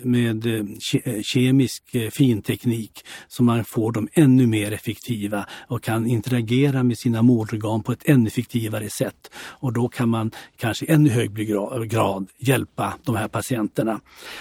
med 0.03 0.47
eh, 0.47 1.23
kemisk 1.23 1.83
finteknik 2.13 3.05
så 3.29 3.43
man 3.43 3.65
får 3.65 3.93
dem 3.93 4.09
ännu 4.13 4.47
mer 4.47 4.73
effektiva 4.73 5.06
effektiva 5.07 5.47
och 5.69 5.83
kan 5.83 6.07
interagera 6.07 6.83
med 6.83 6.99
sina 6.99 7.23
målorgan 7.23 7.83
på 7.83 7.93
ett 7.93 8.03
ännu 8.05 8.27
effektivare 8.27 8.91
sätt. 8.91 9.31
Och 9.61 9.73
då 9.73 9.89
kan 9.89 10.09
man 10.09 10.31
kanske 10.57 10.85
i 10.85 10.91
ännu 10.91 11.11
högre 11.11 11.87
grad 11.87 12.27
hjälpa 12.39 12.95
de 13.05 13.17
här 13.17 13.29
patienterna. 13.29 14.01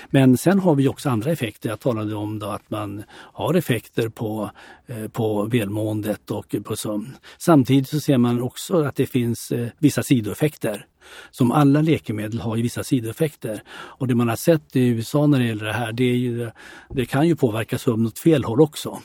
Men 0.10 0.38
sen 0.38 0.60
har 0.60 0.75
vi 0.75 0.88
också 0.88 1.10
andra 1.10 1.31
effekter. 1.31 1.69
Jag 1.69 1.79
talade 1.79 2.15
om 2.15 2.39
då 2.39 2.48
att 2.48 2.69
man 2.69 3.03
har 3.34 3.53
effekter 3.53 4.10
på, 4.10 4.51
eh, 4.88 5.07
på 5.07 5.43
välmåendet 5.43 6.31
och 6.31 6.55
på 6.63 6.75
sömn. 6.75 7.17
Samtidigt 7.38 7.89
så 7.89 8.00
ser 8.00 8.17
man 8.17 8.41
också 8.41 8.84
att 8.84 8.95
det 8.95 9.05
finns 9.05 9.51
eh, 9.51 9.67
vissa 9.79 10.03
sidoeffekter. 10.03 10.86
Som 11.31 11.51
alla 11.51 11.81
läkemedel 11.81 12.39
har 12.39 12.55
ju 12.55 12.63
vissa 12.63 12.84
sidoeffekter. 12.84 13.62
Och 13.69 14.07
det 14.07 14.15
man 14.15 14.29
har 14.29 14.36
sett 14.36 14.75
i 14.75 14.88
USA 14.88 15.27
när 15.27 15.39
det 15.39 15.45
gäller 15.45 15.65
det 15.65 15.74
här, 15.74 15.91
det, 15.91 16.03
är 16.03 16.15
ju, 16.15 16.51
det 16.89 17.05
kan 17.05 17.27
ju 17.27 17.36
påverka 17.36 17.77
sömn 17.77 18.05
åt 18.05 18.19
fel 18.19 18.43
håll 18.43 18.62
också. 18.62 19.01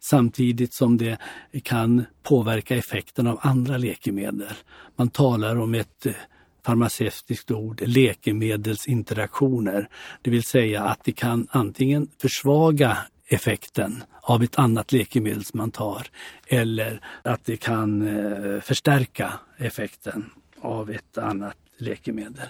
Samtidigt 0.00 0.74
som 0.74 0.96
det 0.96 1.18
kan 1.62 2.04
påverka 2.22 2.76
effekten 2.76 3.26
av 3.26 3.38
andra 3.42 3.76
läkemedel. 3.76 4.52
Man 4.96 5.10
talar 5.10 5.56
om 5.56 5.74
ett 5.74 6.06
eh, 6.06 6.12
farmaceutiskt 6.66 7.50
ord, 7.50 7.82
läkemedelsinteraktioner. 7.86 9.88
Det 10.22 10.30
vill 10.30 10.44
säga 10.44 10.84
att 10.84 11.04
det 11.04 11.12
kan 11.12 11.46
antingen 11.50 12.08
försvaga 12.20 12.98
effekten 13.26 14.02
av 14.22 14.42
ett 14.42 14.58
annat 14.58 14.92
läkemedel 14.92 15.44
som 15.44 15.58
man 15.58 15.70
tar 15.70 16.06
eller 16.46 17.00
att 17.22 17.44
det 17.44 17.56
kan 17.56 18.08
eh, 18.08 18.60
förstärka 18.60 19.32
effekten 19.58 20.30
av 20.60 20.90
ett 20.90 21.18
annat 21.18 21.56
läkemedel. 21.78 22.48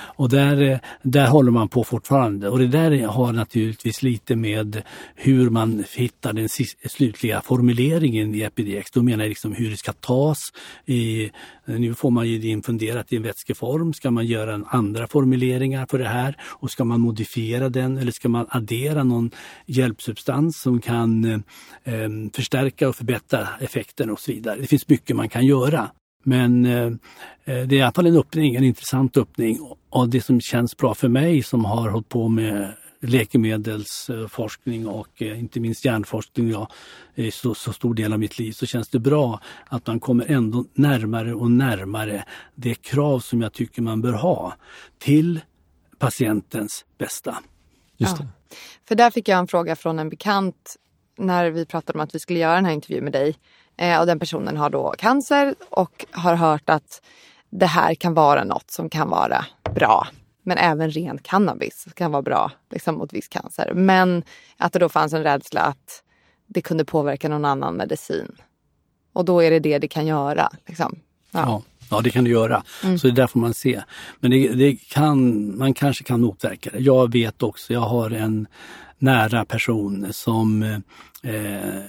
Och 0.00 0.28
där, 0.28 0.62
eh, 0.62 0.78
där 1.02 1.26
håller 1.26 1.50
man 1.50 1.68
på 1.68 1.84
fortfarande 1.84 2.48
och 2.48 2.58
det 2.58 2.66
där 2.66 3.06
har 3.06 3.32
naturligtvis 3.32 4.02
lite 4.02 4.36
med 4.36 4.82
hur 5.14 5.50
man 5.50 5.84
hittar 5.96 6.32
den 6.32 6.48
slutliga 6.88 7.40
formuleringen 7.40 8.34
i 8.34 8.40
Epidex. 8.40 8.90
Då 8.90 9.02
menar 9.02 9.24
jag 9.24 9.28
liksom 9.28 9.52
hur 9.52 9.70
det 9.70 9.76
ska 9.76 9.92
tas. 9.92 10.52
I, 10.86 11.30
nu 11.64 11.94
får 11.94 12.10
man 12.10 12.28
ju 12.28 12.38
det 12.38 12.48
infunderat 12.48 13.12
i 13.12 13.16
en 13.16 13.22
vätskeform. 13.22 13.92
Ska 13.92 14.10
man 14.10 14.26
göra 14.26 14.54
en 14.54 14.64
andra 14.68 15.06
formuleringar 15.06 15.86
för 15.90 15.98
det 15.98 16.08
här 16.08 16.36
och 16.42 16.70
ska 16.70 16.84
man 16.84 17.00
modifiera 17.00 17.68
den 17.68 17.98
eller 17.98 18.12
ska 18.12 18.28
man 18.28 18.46
addera 18.48 19.04
någon 19.04 19.30
hjälpsubstans 19.66 20.60
som 20.60 20.80
kan 20.80 21.24
eh, 21.24 21.40
eh 21.84 22.08
förstärka 22.34 22.88
och 22.88 22.96
förbättra 22.96 23.48
effekten 23.60 24.10
och 24.10 24.20
så 24.20 24.32
vidare. 24.32 24.60
Det 24.60 24.66
finns 24.66 24.88
mycket 24.88 25.16
man 25.16 25.28
kan 25.28 25.46
göra. 25.46 25.90
Men 26.22 26.66
eh, 26.66 26.86
eh, 26.86 26.92
det 27.44 27.52
är 27.52 27.72
i 27.72 27.82
alla 27.82 27.92
fall 27.92 28.06
en 28.06 28.16
öppning, 28.16 28.54
en 28.54 28.64
intressant 28.64 29.16
öppning. 29.16 29.58
Och 29.90 30.08
det 30.08 30.20
som 30.20 30.40
känns 30.40 30.76
bra 30.76 30.94
för 30.94 31.08
mig 31.08 31.42
som 31.42 31.64
har 31.64 31.88
hållit 31.88 32.08
på 32.08 32.28
med 32.28 32.74
läkemedelsforskning 33.00 34.86
och 34.86 35.22
eh, 35.22 35.38
inte 35.38 35.60
minst 35.60 35.84
hjärnforskning 35.84 36.50
ja, 36.50 36.68
i 37.14 37.30
så, 37.30 37.54
så, 37.54 37.72
stor 37.72 37.94
del 37.94 38.12
av 38.12 38.18
mitt 38.18 38.38
liv 38.38 38.52
så 38.52 38.66
känns 38.66 38.88
det 38.88 38.98
bra 38.98 39.40
att 39.66 39.86
man 39.86 40.00
kommer 40.00 40.30
ändå 40.30 40.64
närmare 40.74 41.34
och 41.34 41.50
närmare 41.50 42.24
det 42.54 42.74
krav 42.74 43.20
som 43.20 43.42
jag 43.42 43.52
tycker 43.52 43.82
man 43.82 44.00
bör 44.00 44.12
ha 44.12 44.54
till 44.98 45.40
patientens 45.98 46.84
bästa. 46.98 47.38
Just 47.96 48.16
det. 48.16 48.22
Ja. 48.22 48.56
För 48.88 48.94
där 48.94 49.10
fick 49.10 49.28
jag 49.28 49.38
en 49.38 49.46
fråga 49.46 49.76
från 49.76 49.98
en 49.98 50.08
bekant 50.08 50.76
när 51.18 51.50
vi 51.50 51.66
pratade 51.66 51.98
om 51.98 52.02
att 52.02 52.14
vi 52.14 52.18
skulle 52.18 52.38
göra 52.38 52.54
den 52.54 52.64
här 52.64 52.72
intervjun 52.72 53.04
med 53.04 53.12
dig. 53.12 53.36
Eh, 53.80 54.00
och 54.00 54.06
den 54.06 54.18
personen 54.18 54.56
har 54.56 54.70
då 54.70 54.94
cancer 54.98 55.54
och 55.70 56.06
har 56.10 56.34
hört 56.34 56.70
att 56.70 57.02
det 57.50 57.66
här 57.66 57.94
kan 57.94 58.14
vara 58.14 58.44
något 58.44 58.70
som 58.70 58.90
kan 58.90 59.08
vara 59.10 59.44
bra. 59.74 60.06
Men 60.42 60.58
även 60.58 60.90
ren 60.90 61.18
cannabis 61.18 61.86
kan 61.94 62.12
vara 62.12 62.22
bra 62.22 62.52
liksom, 62.70 62.94
mot 62.94 63.12
viss 63.12 63.28
cancer. 63.28 63.72
Men 63.74 64.22
att 64.56 64.72
det 64.72 64.78
då 64.78 64.88
fanns 64.88 65.12
en 65.12 65.22
rädsla 65.22 65.60
att 65.60 66.02
det 66.46 66.60
kunde 66.60 66.84
påverka 66.84 67.28
någon 67.28 67.44
annan 67.44 67.76
medicin. 67.76 68.36
Och 69.12 69.24
då 69.24 69.42
är 69.42 69.50
det 69.50 69.58
det 69.58 69.78
det 69.78 69.88
kan 69.88 70.06
göra. 70.06 70.50
Liksom. 70.66 70.98
Ja. 71.30 71.40
ja. 71.40 71.62
Ja, 71.90 72.00
det 72.00 72.10
kan 72.10 72.24
det 72.24 72.30
göra. 72.30 72.62
Mm. 72.84 72.98
Så 72.98 73.06
det 73.06 73.12
där 73.12 73.26
får 73.26 73.40
man 73.40 73.54
se. 73.54 73.82
Men 74.20 74.30
det, 74.30 74.48
det, 74.48 74.76
kan, 74.76 75.58
man 75.58 75.74
kanske 75.74 76.04
kan 76.04 76.20
motverka 76.20 76.70
det. 76.70 76.78
Jag 76.78 77.12
vet 77.12 77.42
också, 77.42 77.72
jag 77.72 77.80
har 77.80 78.10
en 78.10 78.46
nära 79.00 79.44
person 79.44 80.12
som, 80.12 80.62
eh, 80.62 81.32
eh, 81.32 81.82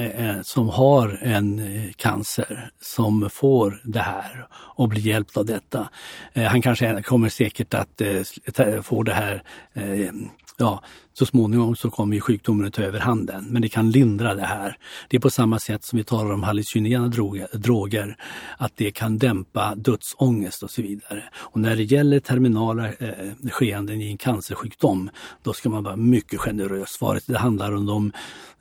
eh 0.00 0.42
som 0.42 0.68
har 0.68 1.18
en 1.22 1.58
eh, 1.58 1.92
cancer 1.96 2.70
som 2.80 3.30
får 3.30 3.80
det 3.84 4.00
här 4.00 4.46
och 4.52 4.88
blir 4.88 5.02
hjälpt 5.02 5.36
av 5.36 5.46
detta. 5.46 5.88
Eh, 6.32 6.44
han 6.44 6.62
kanske 6.62 7.02
kommer 7.02 7.28
säkert 7.28 7.74
att 7.74 8.00
eh, 8.00 8.82
få 8.82 9.02
det 9.02 9.14
här 9.14 9.42
eh, 9.74 10.10
ja, 10.56 10.82
så 11.12 11.26
småningom 11.26 11.76
så 11.76 11.90
kommer 11.90 12.14
ju 12.14 12.20
sjukdomen 12.20 12.66
att 12.66 12.72
ta 12.74 12.82
över 12.82 13.00
handen. 13.00 13.46
Men 13.50 13.62
det 13.62 13.68
kan 13.68 13.90
lindra 13.90 14.34
det 14.34 14.44
här. 14.44 14.78
Det 15.08 15.16
är 15.16 15.20
på 15.20 15.30
samma 15.30 15.58
sätt 15.58 15.84
som 15.84 15.96
vi 15.96 16.04
talar 16.04 16.32
om 16.32 16.42
hallucinogena 16.42 17.08
droger, 17.52 18.16
att 18.58 18.76
det 18.76 18.90
kan 18.90 19.18
dämpa 19.18 19.74
dödsångest 19.74 20.62
och 20.62 20.70
så 20.70 20.82
vidare. 20.82 21.24
Och 21.34 21.60
när 21.60 21.76
det 21.76 21.82
gäller 21.82 22.20
terminala 22.20 22.88
eh, 22.88 23.50
skeenden 23.50 24.00
i 24.00 24.10
en 24.10 24.18
cancersjukdom, 24.18 25.10
då 25.42 25.52
ska 25.52 25.68
man 25.68 25.84
vara 25.84 25.96
mycket 25.96 26.40
generös. 26.40 27.00
Vare 27.00 27.20
sig 27.20 27.32
det 27.32 27.38
handlar 27.38 27.72
om 27.72 27.86
de 27.86 28.12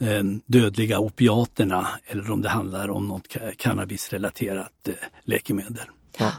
eh, 0.08 0.24
dödliga 0.46 1.00
opiaterna 1.00 1.88
eller 2.06 2.32
om 2.32 2.42
det 2.42 2.50
handlar 2.50 2.90
om 2.90 3.08
något 3.08 3.28
cannabisrelaterat 3.58 4.88
eh, 4.88 4.94
läkemedel. 5.24 5.86
Ja. 6.18 6.32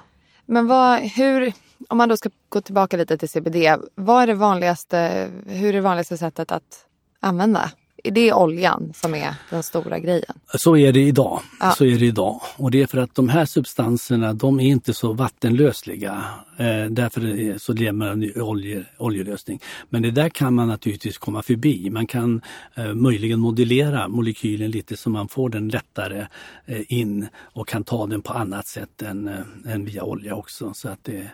Men 0.46 0.66
vad, 0.66 1.00
hur, 1.00 1.52
om 1.88 1.99
man 1.99 2.09
då 2.09 2.16
ska 2.16 2.30
gå 2.49 2.61
tillbaka 2.61 2.97
lite 2.97 3.18
till 3.18 3.28
CBD, 3.28 3.56
vad 3.95 4.23
är 4.23 4.26
det 4.26 4.35
vanligaste, 4.35 5.28
hur 5.47 5.68
är 5.68 5.73
det 5.73 5.80
vanligaste 5.80 6.18
sättet 6.18 6.52
att 6.52 6.87
använda? 7.21 7.71
Är 8.06 8.10
det 8.10 8.32
oljan 8.32 8.92
som 8.94 9.14
är 9.14 9.34
den 9.50 9.62
stora 9.62 9.98
grejen? 9.98 10.32
Så 10.54 10.76
är 10.76 10.92
det 10.92 11.00
idag. 11.00 11.40
Ja. 11.60 11.70
Så 11.70 11.84
är 11.84 11.98
det 11.98 12.06
idag. 12.06 12.40
Och 12.56 12.70
det 12.70 12.82
är 12.82 12.86
för 12.86 12.98
att 12.98 13.14
de 13.14 13.28
här 13.28 13.44
substanserna 13.44 14.32
de 14.32 14.60
är 14.60 14.66
inte 14.66 14.94
så 14.94 15.12
vattenlösliga. 15.12 16.25
Eh, 16.58 16.84
därför 16.90 17.58
så 17.58 17.72
lever 17.72 17.92
man 17.92 18.22
i 18.22 18.32
olje, 18.40 18.84
oljelösning. 18.98 19.60
Men 19.88 20.02
det 20.02 20.10
där 20.10 20.28
kan 20.28 20.54
man 20.54 20.68
naturligtvis 20.68 21.18
komma 21.18 21.42
förbi. 21.42 21.90
Man 21.90 22.06
kan 22.06 22.40
eh, 22.75 22.94
möjligen 22.94 23.40
modellera 23.40 24.08
molekylen 24.08 24.70
lite 24.70 24.96
så 24.96 25.10
man 25.10 25.28
får 25.28 25.48
den 25.48 25.68
lättare 25.68 26.26
eh, 26.66 26.82
in 26.88 27.28
och 27.38 27.68
kan 27.68 27.84
ta 27.84 28.06
den 28.06 28.22
på 28.22 28.32
annat 28.32 28.66
sätt 28.66 29.02
än, 29.02 29.28
eh, 29.28 29.72
än 29.75 29.84
via 29.84 30.02
olja 30.02 30.34
också. 30.34 30.75
Så 30.75 30.88
att 30.88 31.04
det, 31.04 31.30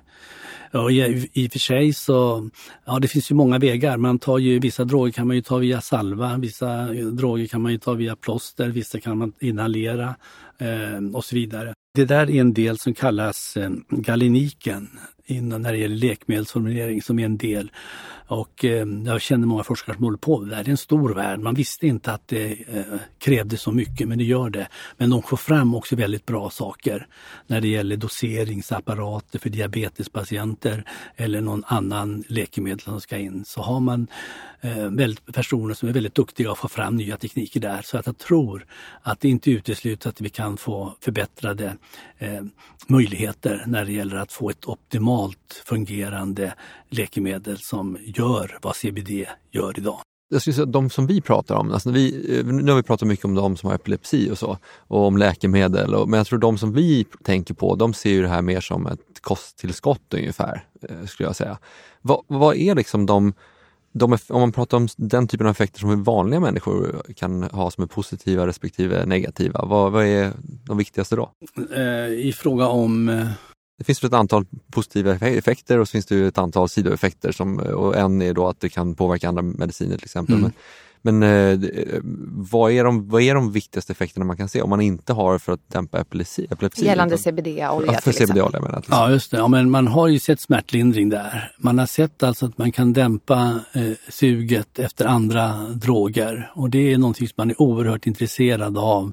ja, 0.70 0.90
i, 0.90 1.30
I 1.32 1.48
och 1.48 1.52
för 1.52 1.58
sig 1.58 1.92
så, 1.92 2.50
ja 2.84 2.98
det 2.98 3.08
finns 3.08 3.30
ju 3.30 3.34
många 3.34 3.58
vägar. 3.58 3.96
Man 3.96 4.18
tar 4.18 4.38
ju, 4.38 4.58
vissa 4.58 4.84
droger 4.84 5.12
kan 5.12 5.26
man 5.26 5.36
ju 5.36 5.42
ta 5.42 5.56
via 5.56 5.80
salva, 5.80 6.36
vissa 6.36 6.61
Vissa 6.62 7.10
droger 7.10 7.46
kan 7.46 7.62
man 7.62 7.72
ju 7.72 7.78
ta 7.78 7.92
via 7.92 8.16
plåster, 8.16 8.68
vissa 8.68 9.00
kan 9.00 9.18
man 9.18 9.32
inhalera 9.40 10.14
eh, 10.58 11.14
och 11.14 11.24
så 11.24 11.34
vidare. 11.34 11.74
Det 11.94 12.04
där 12.04 12.30
är 12.30 12.40
en 12.40 12.54
del 12.54 12.78
som 12.78 12.94
kallas 12.94 13.56
eh, 13.56 13.70
galeniken 13.90 14.98
innan 15.26 15.62
när 15.62 15.72
det 15.72 15.78
gäller 15.78 15.96
läkemedelsformulering 15.96 17.02
som 17.02 17.18
är 17.18 17.24
en 17.24 17.36
del 17.36 17.70
Och 18.34 18.64
eh, 18.64 18.86
jag 19.06 19.20
känner 19.20 19.46
många 19.46 19.64
forskare 19.64 19.96
som 19.96 20.04
håller 20.04 20.18
på 20.18 20.38
med 20.38 20.48
det 20.48 20.56
där. 20.56 20.64
Det 20.64 20.68
är 20.68 20.70
en 20.70 20.76
stor 20.76 21.14
värld. 21.14 21.40
Man 21.40 21.54
visste 21.54 21.86
inte 21.86 22.12
att 22.12 22.28
det 22.28 22.52
eh, 22.52 22.84
krävde 23.18 23.56
så 23.56 23.72
mycket, 23.72 24.08
men 24.08 24.18
det 24.18 24.24
gör 24.24 24.50
det. 24.50 24.68
Men 24.96 25.10
de 25.10 25.22
får 25.22 25.36
fram 25.36 25.74
också 25.74 25.96
väldigt 25.96 26.26
bra 26.26 26.50
saker 26.50 27.06
när 27.46 27.60
det 27.60 27.68
gäller 27.68 27.96
doseringsapparater 27.96 29.38
för 29.38 29.50
diabetespatienter 29.50 30.84
eller 31.16 31.40
någon 31.40 31.64
annan 31.66 32.24
läkemedel 32.28 32.80
som 32.80 33.00
ska 33.00 33.16
in. 33.16 33.44
Så 33.46 33.62
har 33.62 33.80
man 33.80 34.06
eh, 34.60 34.90
väldigt, 34.90 35.34
personer 35.34 35.74
som 35.74 35.88
är 35.88 35.92
väldigt 35.92 36.14
duktiga 36.14 36.52
att 36.52 36.58
få 36.58 36.68
fram 36.68 36.96
nya 36.96 37.16
tekniker 37.16 37.60
där. 37.60 37.82
Så 37.84 37.98
att 37.98 38.06
jag 38.06 38.18
tror 38.18 38.66
att 39.02 39.20
det 39.20 39.28
inte 39.28 39.50
utesluts 39.50 40.06
att 40.06 40.20
vi 40.20 40.28
kan 40.28 40.56
få 40.56 40.96
förbättrade 41.00 41.76
eh, 42.18 42.42
möjligheter 42.86 43.64
när 43.66 43.84
det 43.84 43.92
gäller 43.92 44.16
att 44.16 44.32
få 44.32 44.50
ett 44.50 44.68
optimalt 44.68 45.62
fungerande 45.64 46.54
läkemedel 46.88 47.58
som 47.58 47.98
gör 48.02 48.58
vad 48.62 48.76
CBD 48.76 49.10
gör 49.50 49.78
idag. 49.78 50.00
Jag 50.32 50.40
skulle 50.40 50.54
säga, 50.54 50.66
de 50.66 50.90
som 50.90 51.06
vi 51.06 51.20
pratar 51.20 51.54
om, 51.54 51.72
alltså 51.72 51.90
vi, 51.90 52.36
eh, 52.38 52.46
nu 52.46 52.72
har 52.72 52.76
vi 52.76 52.82
pratat 52.82 53.08
mycket 53.08 53.24
om 53.24 53.34
de 53.34 53.56
som 53.56 53.68
har 53.68 53.74
epilepsi 53.74 54.30
och 54.30 54.38
så, 54.38 54.58
och 54.78 55.06
om 55.06 55.16
läkemedel, 55.16 55.94
och, 55.94 56.08
men 56.08 56.18
jag 56.18 56.26
tror 56.26 56.38
de 56.38 56.58
som 56.58 56.72
vi 56.72 57.06
tänker 57.22 57.54
på, 57.54 57.76
de 57.76 57.94
ser 57.94 58.10
ju 58.10 58.22
det 58.22 58.28
här 58.28 58.42
mer 58.42 58.60
som 58.60 58.86
ett 58.86 59.20
kosttillskott 59.20 60.14
ungefär, 60.14 60.64
eh, 60.82 61.06
skulle 61.06 61.28
jag 61.28 61.36
säga. 61.36 61.58
Vad, 62.02 62.22
vad 62.26 62.56
är 62.56 62.74
liksom 62.74 63.06
de 63.06 63.32
de, 63.92 64.18
om 64.28 64.40
man 64.40 64.52
pratar 64.52 64.76
om 64.76 64.88
den 64.96 65.28
typen 65.28 65.46
av 65.46 65.50
effekter 65.50 65.80
som 65.80 66.02
vanliga 66.02 66.40
människor 66.40 67.02
kan 67.16 67.42
ha 67.42 67.70
som 67.70 67.84
är 67.84 67.88
positiva 67.88 68.46
respektive 68.46 69.06
negativa, 69.06 69.64
vad, 69.64 69.92
vad 69.92 70.06
är 70.06 70.32
de 70.64 70.76
viktigaste 70.76 71.16
då? 71.16 71.30
Eh, 71.76 72.06
I 72.06 72.34
fråga 72.36 72.66
om 72.66 73.06
det 73.78 73.84
finns 73.84 74.04
ett 74.04 74.12
antal 74.12 74.46
positiva 74.72 75.14
effekter 75.14 75.78
och 75.78 75.88
så 75.88 75.92
finns 75.92 76.06
det 76.06 76.26
ett 76.26 76.38
antal 76.38 76.68
sidoeffekter 76.68 77.32
som, 77.32 77.58
och 77.58 77.96
en 77.96 78.22
är 78.22 78.34
då 78.34 78.48
att 78.48 78.60
det 78.60 78.68
kan 78.68 78.94
påverka 78.94 79.28
andra 79.28 79.42
mediciner 79.42 79.96
till 79.96 80.04
exempel. 80.04 80.34
Mm. 80.34 80.42
Men, 80.42 80.52
men 81.02 81.22
eh, 81.22 81.58
vad, 82.50 82.72
är 82.72 82.84
de, 82.84 83.08
vad 83.08 83.22
är 83.22 83.34
de 83.34 83.52
viktigaste 83.52 83.92
effekterna 83.92 84.26
man 84.26 84.36
kan 84.36 84.48
se 84.48 84.62
om 84.62 84.70
man 84.70 84.80
inte 84.80 85.12
har 85.12 85.38
för 85.38 85.52
att 85.52 85.68
dämpa 85.68 86.00
epilepsi? 86.00 86.46
epilepsi 86.50 86.84
Gällande 86.84 87.18
CBD-olja 87.18 87.92
ja, 87.92 88.00
för 88.00 88.12
CBD-olja 88.12 88.60
menar 88.60 88.84
Ja 88.90 89.10
just 89.10 89.30
det, 89.30 89.36
ja, 89.36 89.48
men 89.48 89.70
man 89.70 89.86
har 89.86 90.08
ju 90.08 90.18
sett 90.18 90.40
smärtlindring 90.40 91.08
där. 91.08 91.52
Man 91.58 91.78
har 91.78 91.86
sett 91.86 92.22
alltså 92.22 92.46
att 92.46 92.58
man 92.58 92.72
kan 92.72 92.92
dämpa 92.92 93.60
eh, 93.72 93.82
suget 94.08 94.78
efter 94.78 95.06
andra 95.06 95.52
droger 95.68 96.50
och 96.54 96.70
det 96.70 96.92
är 96.92 96.98
någonting 96.98 97.28
som 97.28 97.34
man 97.36 97.50
är 97.50 97.62
oerhört 97.62 98.06
intresserad 98.06 98.78
av. 98.78 99.12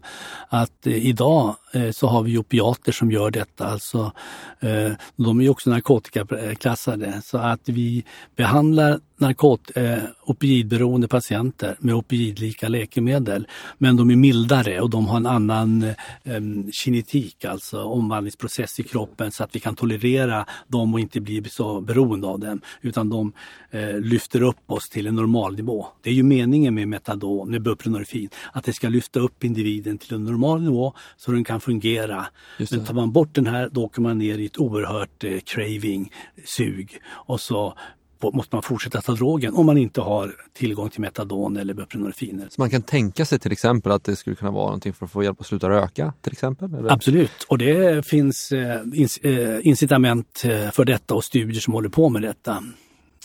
Att 0.50 0.88
eh, 0.88 1.08
idag 1.08 1.56
eh, 1.74 1.92
så 1.92 2.08
har 2.08 2.24
vi 2.24 2.38
opiater 2.38 2.92
som 2.92 3.12
gör 3.12 3.32
detta, 3.32 3.68
alltså 3.68 4.12
eh, 4.60 4.92
de 5.16 5.40
är 5.40 5.44
ju 5.44 5.50
också 5.50 5.70
narkotikaklassade 5.70 7.22
så 7.24 7.38
att 7.38 7.70
vi 7.70 8.04
behandlar 8.36 9.00
narkot, 9.20 9.72
eh, 9.76 9.98
opioidberoende 10.26 11.08
patienter 11.08 11.78
med 11.80 11.96
opioidlika 11.96 12.68
läkemedel. 12.68 13.48
Men 13.78 13.98
de 13.98 14.10
är 14.10 14.16
mildare 14.16 14.82
och 14.82 14.90
de 14.90 15.08
har 15.08 15.18
en 15.18 15.26
annan 15.26 15.84
eh, 15.84 16.42
kinetik, 16.72 17.46
alltså 17.46 17.84
omvandlingsprocess 17.84 18.80
i 18.80 18.84
kroppen 18.84 19.32
så 19.32 19.44
att 19.44 19.56
vi 19.56 19.60
kan 19.60 19.76
tolerera 19.76 20.46
dem 20.68 20.94
och 20.94 21.00
inte 21.00 21.22
bli 21.22 21.44
så 21.50 21.82
beroende 21.82 22.28
av 22.28 22.40
dem. 22.40 22.62
Utan 22.82 23.10
de 23.10 23.34
eh, 23.72 24.00
lyfter 24.00 24.42
upp 24.42 24.72
oss 24.72 24.90
till 24.90 25.08
en 25.08 25.16
normal 25.16 25.56
nivå. 25.56 25.88
Det 26.02 26.10
är 26.10 26.14
ju 26.14 26.24
meningen 26.24 26.76
med 26.76 26.88
metadon, 26.88 27.52
med 27.52 27.62
buprenorfin, 27.62 28.30
att 28.54 28.64
det 28.64 28.74
ska 28.74 28.90
lyfta 28.90 29.20
upp 29.20 29.44
individen 29.44 29.98
till 29.98 30.14
en 30.14 30.26
normal 30.26 30.62
nivå 30.62 30.94
så 31.18 31.32
den 31.32 31.44
kan 31.44 31.62
fungera. 31.62 32.26
Men 32.72 32.86
tar 32.86 32.94
man 32.94 33.12
bort 33.12 33.36
den 33.36 33.48
här, 33.48 33.70
då 33.72 33.84
åker 33.84 34.02
man 34.02 34.18
ner 34.18 34.38
i 34.38 34.46
ett 34.46 34.58
oerhört 34.58 35.24
eh, 35.24 35.40
craving, 35.40 36.12
sug 36.46 36.98
och 37.08 37.42
så 37.42 37.74
måste 38.24 38.56
man 38.56 38.64
fortsätta 38.64 39.02
ta 39.02 39.14
drogen 39.14 39.54
om 39.54 39.66
man 39.66 39.78
inte 39.78 40.02
har 40.02 40.36
tillgång 40.54 40.90
till 40.90 41.02
metadon 41.02 41.58
eller 41.58 41.74
buprenorfiner. 41.74 42.48
Så 42.50 42.62
man 42.62 42.70
kan 42.70 42.82
tänka 42.82 43.26
sig 43.26 43.40
till 43.40 43.52
exempel 43.52 43.92
att 43.92 44.04
det 44.04 44.16
skulle 44.16 44.36
kunna 44.36 44.52
vara 44.52 44.66
någonting 44.66 44.94
för 44.94 45.06
att 45.06 45.12
få 45.12 45.24
hjälp 45.24 45.42
att 45.42 45.48
sluta 45.48 45.70
röka 45.70 46.14
till 46.22 46.32
exempel? 46.32 46.74
Eller? 46.74 46.92
Absolut, 46.92 47.44
och 47.48 47.58
det 47.58 48.06
finns 48.08 48.52
eh, 48.52 48.82
eh 49.22 49.68
incitament 49.68 50.42
eh, 50.46 50.72
för 50.72 50.86
detta 50.86 51.16
och 51.16 51.24
studier 51.24 51.62
som 51.62 51.74
håller 51.74 51.90
på 51.90 52.10
med 52.10 52.22
detta. 52.22 52.64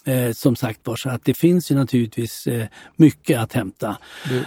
Eh, 0.06 0.32
som 0.32 0.56
sagt 0.56 0.80
var, 0.86 0.96
så 0.96 1.10
att 1.10 1.24
det 1.24 1.34
finns 1.34 1.70
ju 1.70 1.74
naturligtvis 1.74 2.46
eh, 2.46 2.66
mycket 2.96 3.40
att 3.40 3.52
hämta. 3.52 3.96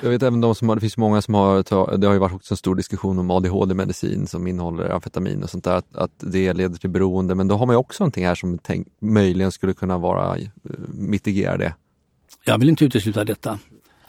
Jag 0.04 0.10
vet 0.10 0.24
även 0.24 0.42
de 0.42 0.56
som 0.56 0.70
har, 0.70 0.76
det 0.76 0.82
finns 0.82 0.98
många 0.98 1.22
som 1.22 1.34
har, 1.34 1.98
det 1.98 2.08
har 2.08 2.14
ju 2.14 2.20
varit 2.20 2.34
också 2.34 2.54
en 2.54 2.58
stor 2.58 2.76
diskussion 2.76 3.20
om 3.20 3.32
ADHD-medicin 3.32 4.28
som 4.28 4.48
innehåller 4.48 4.90
amfetamin 4.90 5.44
och 5.44 5.50
sånt 5.50 5.64
där, 5.64 5.76
att, 5.76 5.96
att 5.96 6.12
det 6.20 6.54
leder 6.54 6.78
till 6.78 6.90
beroende. 6.90 7.36
Men 7.36 7.48
då 7.48 7.56
har 7.56 7.66
man 7.66 7.74
ju 7.74 7.78
också 7.78 8.04
någonting 8.04 8.26
här 8.26 8.36
som 8.36 8.58
tänk, 8.58 8.88
möjligen 9.02 9.52
skulle 9.52 9.74
kunna 9.74 9.98
vara, 9.98 10.38
eh, 10.38 10.48
mitigera 10.88 11.58
det. 11.58 11.74
Jag 12.46 12.58
vill 12.58 12.70
inte 12.70 12.86
utesluta 12.86 13.24
detta. 13.24 13.60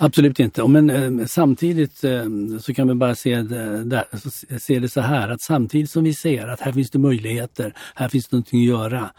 Absolut 0.01 0.41
inte. 0.41 0.69
Men 0.69 0.91
eh, 0.91 1.27
samtidigt 1.27 2.05
eh, 2.05 2.25
så 2.61 2.75
kan 2.75 2.89
vi 2.89 2.95
bara 2.95 3.15
se 3.15 3.43
det, 3.43 4.05
se 4.61 4.79
det 4.79 4.89
så 4.89 5.01
här 5.01 5.29
att 5.29 5.43
samtidigt 5.43 5.91
som 5.91 6.05
vi 6.05 6.15
ser 6.15 6.49
att 6.49 6.61
här 6.61 6.73
finns 6.73 6.91
det 6.91 6.99
möjligheter, 6.99 7.75
här 7.95 8.09
finns 8.09 8.29
det 8.29 8.37
någonting 8.37 8.61
att 8.61 8.69
göra, 8.69 9.11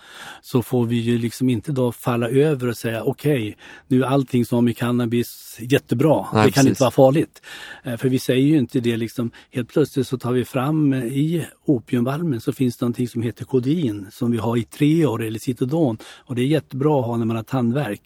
så 0.41 0.61
får 0.61 0.85
vi 0.85 0.95
ju 0.95 1.17
liksom 1.17 1.49
inte 1.49 1.71
då 1.71 1.91
falla 1.91 2.29
över 2.29 2.67
och 2.67 2.77
säga 2.77 3.03
okej, 3.03 3.41
okay, 3.41 3.55
nu 3.87 4.03
är 4.03 4.07
allting 4.07 4.45
som 4.45 4.65
med 4.65 4.77
cannabis 4.77 5.57
jättebra, 5.59 6.25
Nej, 6.33 6.45
det 6.45 6.51
kan 6.51 6.51
precis. 6.51 6.69
inte 6.69 6.83
vara 6.83 6.91
farligt. 6.91 7.41
Eh, 7.83 7.97
för 7.97 8.09
vi 8.09 8.19
säger 8.19 8.47
ju 8.47 8.57
inte 8.57 8.79
det 8.79 8.97
liksom, 8.97 9.31
helt 9.51 9.69
plötsligt 9.69 10.07
så 10.07 10.17
tar 10.17 10.31
vi 10.31 10.45
fram 10.45 10.93
i 10.93 11.45
opiumvalmen 11.65 12.41
så 12.41 12.53
finns 12.53 12.77
det 12.77 12.83
någonting 12.83 13.07
som 13.07 13.21
heter 13.21 13.45
kodin 13.45 14.07
som 14.11 14.31
vi 14.31 14.37
har 14.37 14.57
i 14.57 14.63
tre 14.63 15.05
år 15.05 15.23
eller 15.23 15.39
Citodon 15.39 15.97
och 16.03 16.35
det 16.35 16.41
är 16.41 16.45
jättebra 16.45 16.99
att 16.99 17.05
ha 17.05 17.17
när 17.17 17.25
man 17.25 17.35
har 17.35 17.43
tandvärk. 17.43 18.01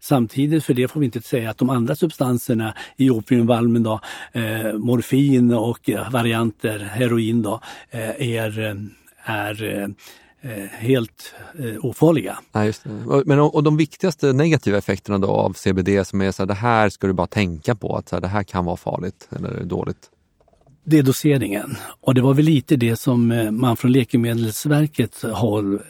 Samtidigt 0.00 0.64
för 0.64 0.74
det 0.74 0.88
får 0.88 1.00
vi 1.00 1.06
inte 1.06 1.22
säga 1.22 1.50
att 1.50 1.58
de 1.58 1.70
andra 1.70 1.94
substanserna 2.08 2.74
i 2.96 3.10
opiumvalmen 3.10 3.82
då, 3.82 4.00
eh, 4.32 4.72
morfin 4.72 5.52
och 5.52 5.90
varianter, 6.10 6.78
heroin 6.78 7.42
då, 7.42 7.60
eh, 7.90 8.28
är, 8.36 8.58
eh, 8.58 8.74
är 9.24 9.86
eh, 10.42 10.64
helt 10.78 11.34
eh, 11.58 11.84
ofarliga. 11.84 12.38
Ja, 12.52 12.64
just 12.64 12.84
det. 12.84 12.90
Men, 13.26 13.40
och, 13.40 13.54
och 13.54 13.62
de 13.62 13.76
viktigaste 13.76 14.32
negativa 14.32 14.78
effekterna 14.78 15.18
då 15.18 15.28
av 15.28 15.52
CBD 15.52 16.06
som 16.06 16.20
är 16.20 16.32
så 16.32 16.42
här, 16.42 16.46
det 16.46 16.54
här 16.54 16.88
ska 16.88 17.06
du 17.06 17.12
bara 17.12 17.26
tänka 17.26 17.74
på, 17.74 17.96
att 17.96 18.08
så 18.08 18.16
här, 18.16 18.20
det 18.20 18.28
här 18.28 18.42
kan 18.42 18.64
vara 18.64 18.76
farligt 18.76 19.28
eller 19.36 19.64
dåligt? 19.64 20.10
Det 20.84 20.98
är 20.98 21.02
doseringen. 21.02 21.76
Och 22.00 22.14
det 22.14 22.20
var 22.20 22.34
väl 22.34 22.44
lite 22.44 22.76
det 22.76 22.96
som 22.96 23.32
eh, 23.32 23.50
man 23.50 23.76
från 23.76 23.92
Läkemedelsverkets 23.92 25.22
håll 25.22 25.74
Eh, 25.74 25.80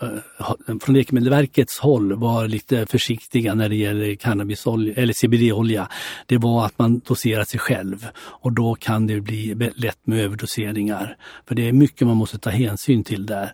Eh, 0.00 0.76
från 0.80 0.94
Läkemedelsverkets 0.94 1.78
håll 1.78 2.12
var 2.12 2.48
lite 2.48 2.86
försiktiga 2.86 3.54
när 3.54 3.68
det 3.68 3.76
gäller 3.76 4.14
cannabisolja 4.14 4.94
eller 4.94 5.12
CBD-olja. 5.12 5.88
Det 6.26 6.38
var 6.38 6.66
att 6.66 6.78
man 6.78 6.98
doserar 6.98 7.44
sig 7.44 7.60
själv 7.60 8.06
och 8.16 8.52
då 8.52 8.74
kan 8.74 9.06
det 9.06 9.20
bli 9.20 9.70
lätt 9.74 10.06
med 10.06 10.20
överdoseringar. 10.20 11.16
För 11.48 11.54
det 11.54 11.68
är 11.68 11.72
mycket 11.72 12.06
man 12.06 12.16
måste 12.16 12.38
ta 12.38 12.50
hänsyn 12.50 13.04
till 13.04 13.26
där 13.26 13.52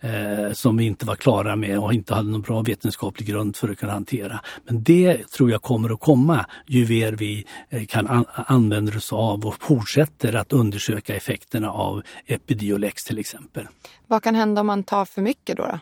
eh, 0.00 0.52
som 0.52 0.76
vi 0.76 0.84
inte 0.84 1.06
var 1.06 1.14
klara 1.14 1.56
med 1.56 1.78
och 1.78 1.94
inte 1.94 2.14
hade 2.14 2.30
någon 2.30 2.42
bra 2.42 2.62
vetenskaplig 2.62 3.28
grund 3.28 3.56
för 3.56 3.68
att 3.68 3.78
kunna 3.78 3.92
hantera. 3.92 4.40
Men 4.64 4.82
det 4.82 5.30
tror 5.30 5.50
jag 5.50 5.62
kommer 5.62 5.92
att 5.92 6.00
komma 6.00 6.46
ju 6.66 6.86
mer 7.06 7.12
vi 7.12 7.46
eh, 7.70 7.84
kan 7.86 8.06
an 8.06 8.24
använda 8.34 8.96
oss 8.96 9.12
av 9.12 9.46
och 9.46 9.62
fortsätter 9.62 10.36
att 10.36 10.52
undersöka 10.52 11.16
effekterna 11.16 11.70
av 11.70 12.02
Epidiolex 12.26 13.04
till 13.04 13.18
exempel. 13.18 13.66
Vad 14.06 14.22
kan 14.22 14.34
hända 14.34 14.60
om 14.60 14.66
man 14.66 14.84
tar 14.84 15.04
för 15.04 15.22
mycket 15.22 15.55
då? 15.56 15.62
då? 15.62 15.78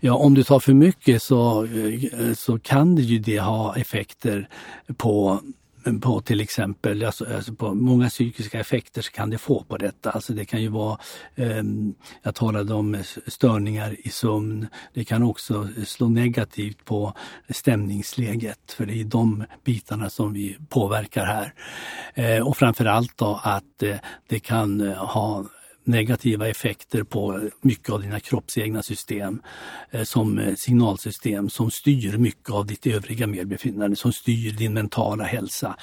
Ja, 0.00 0.14
om 0.14 0.34
du 0.34 0.42
tar 0.42 0.60
för 0.60 0.74
mycket 0.74 1.22
så, 1.22 1.64
eh, 1.64 2.32
så 2.34 2.58
kan 2.58 2.94
det 2.94 3.02
ju 3.02 3.18
det 3.18 3.40
ha 3.40 3.76
effekter 3.76 4.48
på 4.96 5.40
på 6.00 6.20
till 6.20 6.40
exempel, 6.40 7.04
alltså, 7.04 7.34
alltså 7.34 7.54
på 7.54 7.74
många 7.74 8.08
psykiska 8.08 8.60
effekter 8.60 9.02
så 9.02 9.12
kan 9.12 9.30
det 9.30 9.38
få 9.38 9.64
på 9.64 9.76
detta. 9.76 10.10
Alltså 10.10 10.32
det 10.32 10.44
kan 10.44 10.62
ju 10.62 10.68
vara, 10.68 10.98
eh, 11.34 11.62
jag 12.22 12.34
talade 12.34 12.74
om 12.74 13.02
störningar 13.26 13.96
i 14.06 14.08
sömn. 14.08 14.66
Det 14.94 15.04
kan 15.04 15.22
också 15.22 15.68
slå 15.86 16.08
negativt 16.08 16.84
på 16.84 17.14
stämningsläget 17.48 18.72
för 18.76 18.86
det 18.86 19.00
är 19.00 19.04
de 19.04 19.44
bitarna 19.64 20.10
som 20.10 20.32
vi 20.32 20.56
påverkar 20.68 21.24
här. 21.24 21.54
Eh, 22.14 22.48
och 22.48 22.56
framförallt 22.56 23.18
då 23.18 23.40
att 23.42 23.82
eh, 23.82 23.96
det 24.28 24.38
kan 24.38 24.80
eh, 24.80 24.94
ha 24.94 25.44
negativa 25.84 26.48
effekter 26.48 27.02
på 27.02 27.50
mycket 27.60 27.90
av 27.90 28.02
dina 28.02 28.20
kroppsegna 28.20 28.82
system 28.82 29.42
eh, 29.90 30.02
som 30.02 30.38
eh, 30.38 30.54
signalsystem 30.54 31.50
som 31.50 31.70
styr 31.70 32.16
mycket 32.16 32.50
av 32.50 32.66
ditt 32.66 32.86
övriga 32.86 33.26
medbefinnande, 33.26 33.96
som 33.96 34.12
styr 34.12 34.52
din 34.52 34.74
mentala 34.74 35.24
hälsa. 35.24 35.76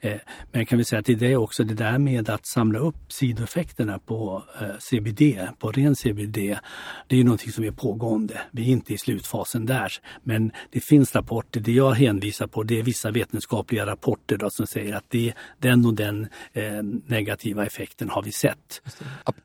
Eh, 0.00 0.10
men 0.52 0.60
jag 0.60 0.68
kan 0.68 0.78
väl 0.78 0.84
säga 0.84 1.00
att 1.00 1.06
det 1.06 1.22
är 1.22 1.36
också 1.36 1.64
det 1.64 1.74
där 1.74 1.98
med 1.98 2.30
att 2.30 2.46
samla 2.46 2.78
upp 2.78 3.12
sidoeffekterna 3.12 3.98
på 3.98 4.42
CBD, 4.78 5.20
på 5.58 5.72
ren 5.72 5.96
CBD, 5.96 6.36
det 7.06 7.20
är 7.20 7.24
någonting 7.24 7.52
som 7.52 7.64
är 7.64 7.70
pågående. 7.70 8.40
Vi 8.50 8.62
är 8.62 8.66
inte 8.66 8.94
i 8.94 8.98
slutfasen 8.98 9.66
där, 9.66 9.92
men 10.22 10.52
det 10.70 10.80
finns 10.80 11.14
rapporter. 11.14 11.60
Det 11.60 11.72
jag 11.72 11.90
hänvisar 11.90 12.46
på 12.46 12.62
det 12.62 12.78
är 12.78 12.82
vissa 12.82 13.10
vetenskapliga 13.10 13.86
rapporter 13.86 14.36
då, 14.36 14.50
som 14.50 14.66
säger 14.66 14.94
att 14.94 15.04
det, 15.08 15.32
den 15.58 15.86
och 15.86 15.94
den 15.94 16.28
eh, 16.52 16.82
negativa 17.06 17.66
effekten 17.66 18.10
har 18.10 18.22
vi 18.22 18.32
sett 18.32 18.82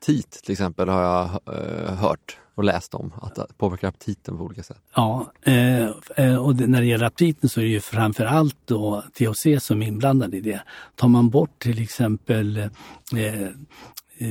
aptit 0.02 0.40
till 0.42 0.52
exempel 0.52 0.88
har 0.88 1.02
jag 1.02 1.40
eh, 1.56 1.94
hört 1.94 2.38
och 2.54 2.64
läst 2.64 2.94
om, 2.94 3.12
att 3.22 3.34
det 3.34 3.46
påverkar 3.58 3.88
aptiten 3.88 4.36
på 4.36 4.44
olika 4.44 4.62
sätt. 4.62 4.80
Ja, 4.94 5.32
eh, 5.42 5.86
eh 6.16 6.36
och 6.36 6.68
när 6.68 6.80
det 6.80 6.86
gäller 6.86 7.06
aptiten 7.06 7.48
så 7.48 7.60
är 7.60 7.64
det 7.64 7.70
ju 7.70 7.80
framför 7.80 8.24
allt 8.24 8.56
då 8.64 9.04
THC 9.14 9.46
som 9.60 9.82
är 9.82 9.86
inblandad 9.86 10.34
i 10.34 10.40
det. 10.40 10.62
Tar 10.96 11.08
man 11.08 11.30
bort 11.30 11.62
till 11.62 11.82
exempel 11.82 12.56
eh, 12.56 12.64
eh 13.16 13.48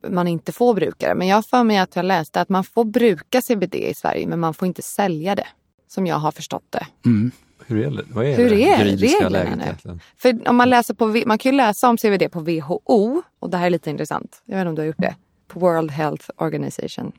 man 0.09 0.29
inte 0.29 0.53
får 0.53 0.75
bruka 0.75 1.09
det. 1.09 1.15
Men 1.15 1.29
jag 1.29 1.47
för 1.47 1.65
mig 1.65 1.79
att 1.79 1.97
jag 1.97 2.05
läste 2.05 2.41
att 2.41 2.49
man 2.49 2.65
får 2.65 2.85
bruka 2.85 3.43
CBD 3.43 3.75
i 3.75 3.95
Sverige 3.95 4.27
men 4.27 4.41
man 4.41 4.55
får 4.55 4.69
inte 4.69 4.83
sälja 4.83 5.35
det. 5.35 5.47
Som 5.89 6.07
jag 6.07 6.17
har 6.17 6.33
förstått 6.33 6.65
det. 6.71 6.87
Mm. 7.05 7.31
Hur 7.67 7.87
är, 7.87 8.05
vad 8.09 8.27
är 8.27 8.37
Hur 8.37 8.51
det 8.51 8.69
är 8.69 8.85
reglerna 8.85 9.55
nu? 9.55 9.63
Egentligen? 9.63 10.01
För 10.17 10.49
om 10.49 10.57
man 10.57 10.71
läser 10.71 10.95
på, 10.95 11.07
man 11.27 11.39
kan 11.39 11.53
ju 11.53 11.57
läsa 11.57 11.89
om 11.89 11.99
CBD 11.99 12.33
på 12.33 12.41
WHO 12.41 13.23
och 13.39 13.51
det 13.51 13.57
här 13.57 13.67
är 13.67 13.71
lite 13.71 13.91
intressant. 13.91 14.43
Jag 14.45 14.57
vet 14.57 14.61
inte 14.61 14.69
om 14.69 14.75
du 14.75 14.83
har 14.83 14.87
gjort 14.87 14.99
det. 14.99 15.15
På 15.49 15.61
World 15.61 15.91
Health 15.91 16.31
Organization. 16.37 17.13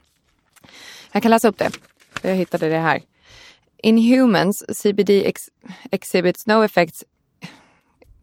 Jag 1.12 1.22
kan 1.22 1.32
läsa 1.32 1.48
upp 1.48 1.58
det. 1.58 1.70
Jag 2.22 2.36
hittade 2.36 2.70
det 2.70 2.78
här. 2.78 3.02
In 3.78 3.98
humans, 3.98 4.64
CBD 4.82 5.10
ex 5.10 5.50
exhibits 5.92 6.48
no 6.48 6.64
effects... 6.64 7.04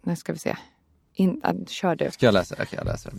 Nu 0.08 0.16
ska 0.16 0.32
vi 0.32 0.38
se. 0.38 0.56
In, 1.14 1.42
uh, 1.46 1.64
kör 1.66 1.96
du. 1.96 2.10
Ska 2.10 2.26
jag 2.26 2.32
läsa? 2.32 2.54
Okej, 2.54 2.64
okay, 2.64 2.78
jag 2.78 2.86
läser. 2.86 3.12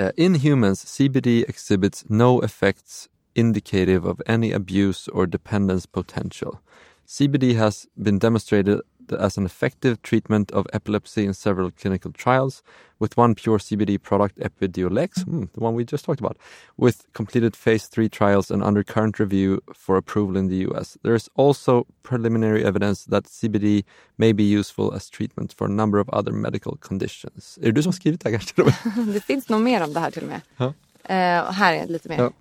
Uh, 0.00 0.10
in 0.16 0.34
humans, 0.34 0.86
CBD 0.86 1.26
exhibits 1.48 2.04
no 2.08 2.44
effects 2.44 3.08
indicative 3.34 4.08
of 4.08 4.20
any 4.26 4.52
abuse 4.52 5.10
or 5.10 5.26
dependence 5.26 5.88
potential. 5.92 6.58
CBD 7.06 7.56
has 7.56 7.86
been 7.94 8.18
demonstrated 8.18 8.80
as 9.10 9.36
an 9.36 9.44
effective 9.44 10.00
treatment 10.02 10.50
of 10.52 10.66
epilepsy 10.72 11.24
in 11.24 11.34
several 11.34 11.70
clinical 11.70 12.12
trials, 12.12 12.62
with 13.02 13.16
one 13.16 13.34
pure 13.34 13.58
CBD 13.58 14.00
product, 14.00 14.38
Epidiolex, 14.38 15.24
mm, 15.24 15.52
the 15.52 15.60
one 15.60 15.74
we 15.74 15.84
just 15.84 16.04
talked 16.04 16.20
about, 16.20 16.36
with 16.76 17.04
completed 17.12 17.56
phase 17.56 17.86
three 17.86 18.08
trials 18.08 18.50
and 18.50 18.62
under 18.62 18.84
current 18.84 19.18
review 19.18 19.60
for 19.74 19.96
approval 19.96 20.36
in 20.36 20.48
the 20.48 20.58
US. 20.68 20.96
There 21.02 21.16
is 21.16 21.28
also 21.34 21.86
preliminary 22.02 22.64
evidence 22.64 23.04
that 23.06 23.24
CBD 23.24 23.84
may 24.18 24.32
be 24.32 24.44
useful 24.44 24.94
as 24.94 25.10
treatment 25.10 25.52
for 25.52 25.66
a 25.66 25.70
number 25.70 25.98
of 25.98 26.08
other 26.10 26.32
medical 26.32 26.76
conditions. 26.76 27.58
Är 27.62 27.64
det 27.64 27.72
du 27.72 27.82
som 27.82 27.92
skrivit 27.92 28.20
det 28.20 28.30
här 28.30 28.38
kanske? 28.38 29.02
det 29.12 29.20
finns 29.20 29.48
nog 29.48 29.60
mer 29.60 29.82
om 29.82 29.92
det 29.92 30.00
här 30.00 30.10
till 30.10 30.22
och 30.22 30.28
med. 30.28 30.40
Ja. 30.56 30.72
Uh, 31.10 31.52
här 31.52 31.74
är 31.74 31.86
lite 31.86 32.08
mer. 32.08 32.18
Ja. 32.18 32.32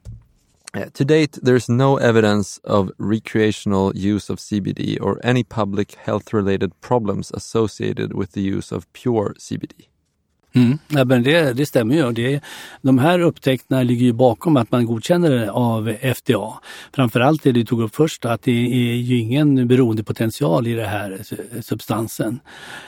Uh, 0.74 0.86
to 0.94 1.04
date, 1.04 1.38
there's 1.42 1.68
no 1.68 1.98
evidence 1.98 2.58
of 2.64 2.92
recreational 2.98 3.94
use 3.94 4.30
of 4.30 4.40
CBD 4.40 4.98
or 5.02 5.20
any 5.22 5.44
public 5.44 5.96
health 5.96 6.32
related 6.32 6.80
problems 6.80 7.30
associated 7.34 8.14
with 8.14 8.32
the 8.32 8.42
use 8.42 8.72
of 8.72 8.92
pure 8.94 9.36
CBD. 9.38 9.91
Mm. 10.54 10.78
Ja, 10.88 11.06
men 11.06 11.24
det, 11.24 11.54
det 11.54 11.66
stämmer 11.66 11.96
ju. 11.96 12.12
Det, 12.12 12.42
de 12.82 13.00
här 13.00 13.20
upptäckterna 13.20 13.84
ligger 13.84 14.06
ju 14.06 14.14
bakom 14.14 14.58
att 14.58 14.72
man 14.72 14.86
godkänner 14.86 15.32
det 15.32 15.52
av 15.52 15.94
FDA. 16.16 16.60
Framförallt 16.96 17.44
det 17.44 17.52
du 17.52 17.66
tog 17.66 17.82
upp 17.82 17.96
först, 17.96 18.26
att 18.26 18.44
det 18.44 18.52
är 18.52 18.96
ju 18.96 19.18
ingen 19.20 19.68
beroendepotential 19.68 20.68
i 20.68 20.74
den 20.74 20.90
här 20.90 21.20
substansen. 21.62 22.40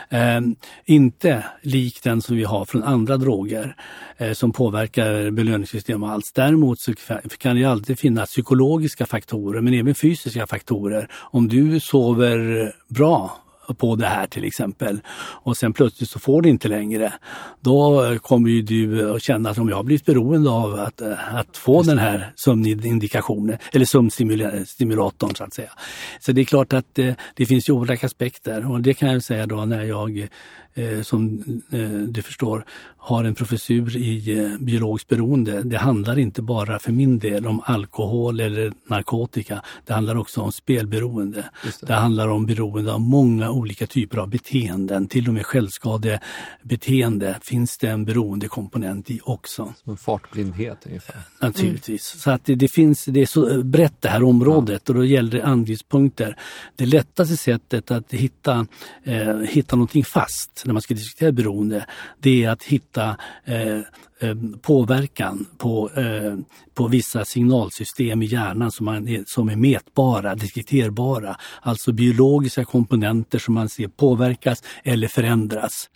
Eh, 0.10 0.42
inte 0.86 1.46
lik 1.62 2.04
den 2.04 2.22
som 2.22 2.36
vi 2.36 2.44
har 2.44 2.66
från 2.66 2.84
andra 2.84 3.18
droger 3.18 3.76
eh, 4.18 4.34
som 4.34 4.52
påverkar 4.52 5.32
belöningssystem 5.32 6.04
och 6.04 6.10
allt. 6.10 6.32
Däremot 6.36 6.80
så 6.80 6.94
kan 7.38 7.56
det 7.56 7.66
alltid 7.66 8.00
finnas 8.00 8.30
psykologiska 8.30 9.06
faktorer 9.06 9.62
men 9.62 9.74
även 9.74 9.96
fysiska 9.96 10.48
faktorer. 10.48 11.08
Om 11.14 11.48
du 11.48 11.80
sover 11.80 12.72
bra 12.88 13.44
på 13.78 13.96
det 13.96 14.06
här 14.06 14.28
till 14.28 14.44
exempel 14.44 15.02
och 15.44 15.58
sen 15.58 15.74
plötsligt 15.74 16.10
så 16.10 16.20
får 16.20 16.42
du 16.42 16.50
inte 16.50 16.68
längre. 16.68 17.14
Då 17.62 18.04
kommer 18.22 18.50
ju 18.50 18.62
du 18.62 19.12
att 19.16 19.22
känna 19.22 19.50
att 19.50 19.58
om 19.58 19.70
jag 19.70 19.76
har 19.76 19.84
blivit 19.84 20.06
beroende 20.06 20.50
av 20.50 20.74
att, 20.80 21.02
att 21.32 21.58
få 21.58 21.84
den 21.84 21.98
här 21.98 22.34
sömnindikationen 22.36 23.58
eller 23.74 23.86
sömnstimulatorn 23.86 25.36
så 25.36 25.44
att 25.44 25.54
säga. 25.54 25.72
Så 26.20 26.32
det 26.32 26.42
är 26.42 26.46
klart 26.46 26.74
att 26.74 26.86
det, 26.94 27.08
eh, 27.08 27.16
det 27.36 27.46
finns 27.46 27.70
ju 27.70 27.74
olika 27.74 28.06
aspekter 28.06 28.72
och 28.72 28.82
det 28.82 28.94
kan 28.94 29.14
jag 29.14 29.24
säga 29.24 29.46
då 29.46 29.66
när 29.66 29.84
jag 29.84 30.28
eh, 30.74 31.02
som 31.02 31.44
eh, 31.72 31.90
du 31.90 32.22
förstår 32.22 32.66
har 33.04 33.24
en 33.24 33.36
professur 33.36 33.98
i 33.98 34.40
eh, 34.40 34.58
biologiskt 34.60 35.10
beroende. 35.10 35.64
Det 35.64 35.78
handlar 35.78 36.20
inte 36.20 36.42
bara 36.42 36.80
för 36.80 36.92
min 36.92 37.20
del 37.20 37.48
om 37.48 37.62
alkohol 37.66 38.40
eller 38.40 38.74
narkotika. 38.88 39.62
Det 39.86 39.94
handlar 39.94 40.16
också 40.16 40.42
om 40.42 40.52
spelberoende. 40.52 41.46
Det. 41.64 41.88
det. 41.88 41.94
handlar 41.94 42.28
om 42.28 42.46
beroende 42.46 42.94
av 42.94 43.02
många 43.02 43.52
olika 43.52 43.88
typer 43.88 44.18
av 44.18 44.30
beteenden. 44.30 45.08
Till 45.08 45.28
och 45.28 45.34
med 45.34 45.46
självskadebeteende 45.46 47.40
finns 47.42 47.78
det 47.78 47.88
en 47.88 48.06
beroendekomponent 48.06 49.12
i 49.12 49.20
också. 49.24 49.74
Som 49.84 49.92
en 49.92 49.98
fartblindhet 49.98 50.78
ungefär? 50.86 51.22
Naturligtvis. 51.42 52.14
Mm. 52.14 52.20
Så 52.20 52.32
att 52.32 52.46
det, 52.46 52.56
det, 52.56 52.68
finns, 52.68 53.06
det 53.06 53.22
är 53.22 53.26
så 53.26 53.64
brett 53.64 54.02
det 54.02 54.10
här 54.10 54.24
området 54.24 54.82
ja. 54.86 54.92
och 54.92 54.96
då 54.96 55.06
gäller 55.06 55.32
det 55.32 55.46
angreppspunkter. 55.46 56.38
Det 56.76 56.86
lättaste 56.86 57.38
sättet 57.38 57.92
att 57.92 58.14
hitta, 58.14 58.68
eh, 59.04 59.38
hitta 59.38 59.76
någonting 59.76 60.04
fast 60.04 60.63
när 60.66 60.74
man 60.74 60.82
ska 60.82 60.94
diskutera 60.94 61.32
beroende, 61.32 61.86
det 62.20 62.44
är 62.44 62.50
att 62.50 62.64
hitta 62.64 63.18
eh, 63.46 63.80
Eh, 64.20 64.36
påverkan 64.62 65.46
på, 65.58 65.90
eh, 65.96 66.38
på 66.74 66.88
vissa 66.88 67.26
signalsystem 67.26 68.22
i 68.22 68.26
hjärnan 68.26 68.72
som, 68.72 68.86
man, 68.86 69.24
som 69.28 69.50
är 69.50 69.56
mätbara, 69.56 70.36
diskuterbara, 70.36 71.38
Alltså 71.62 71.92
biologiska 71.92 72.66
komponenter 72.66 73.40
som 73.40 73.54
man 73.54 73.70
ser 73.70 73.88
påverkas 73.88 74.64
eller 74.84 75.08
förändras. 75.08 75.90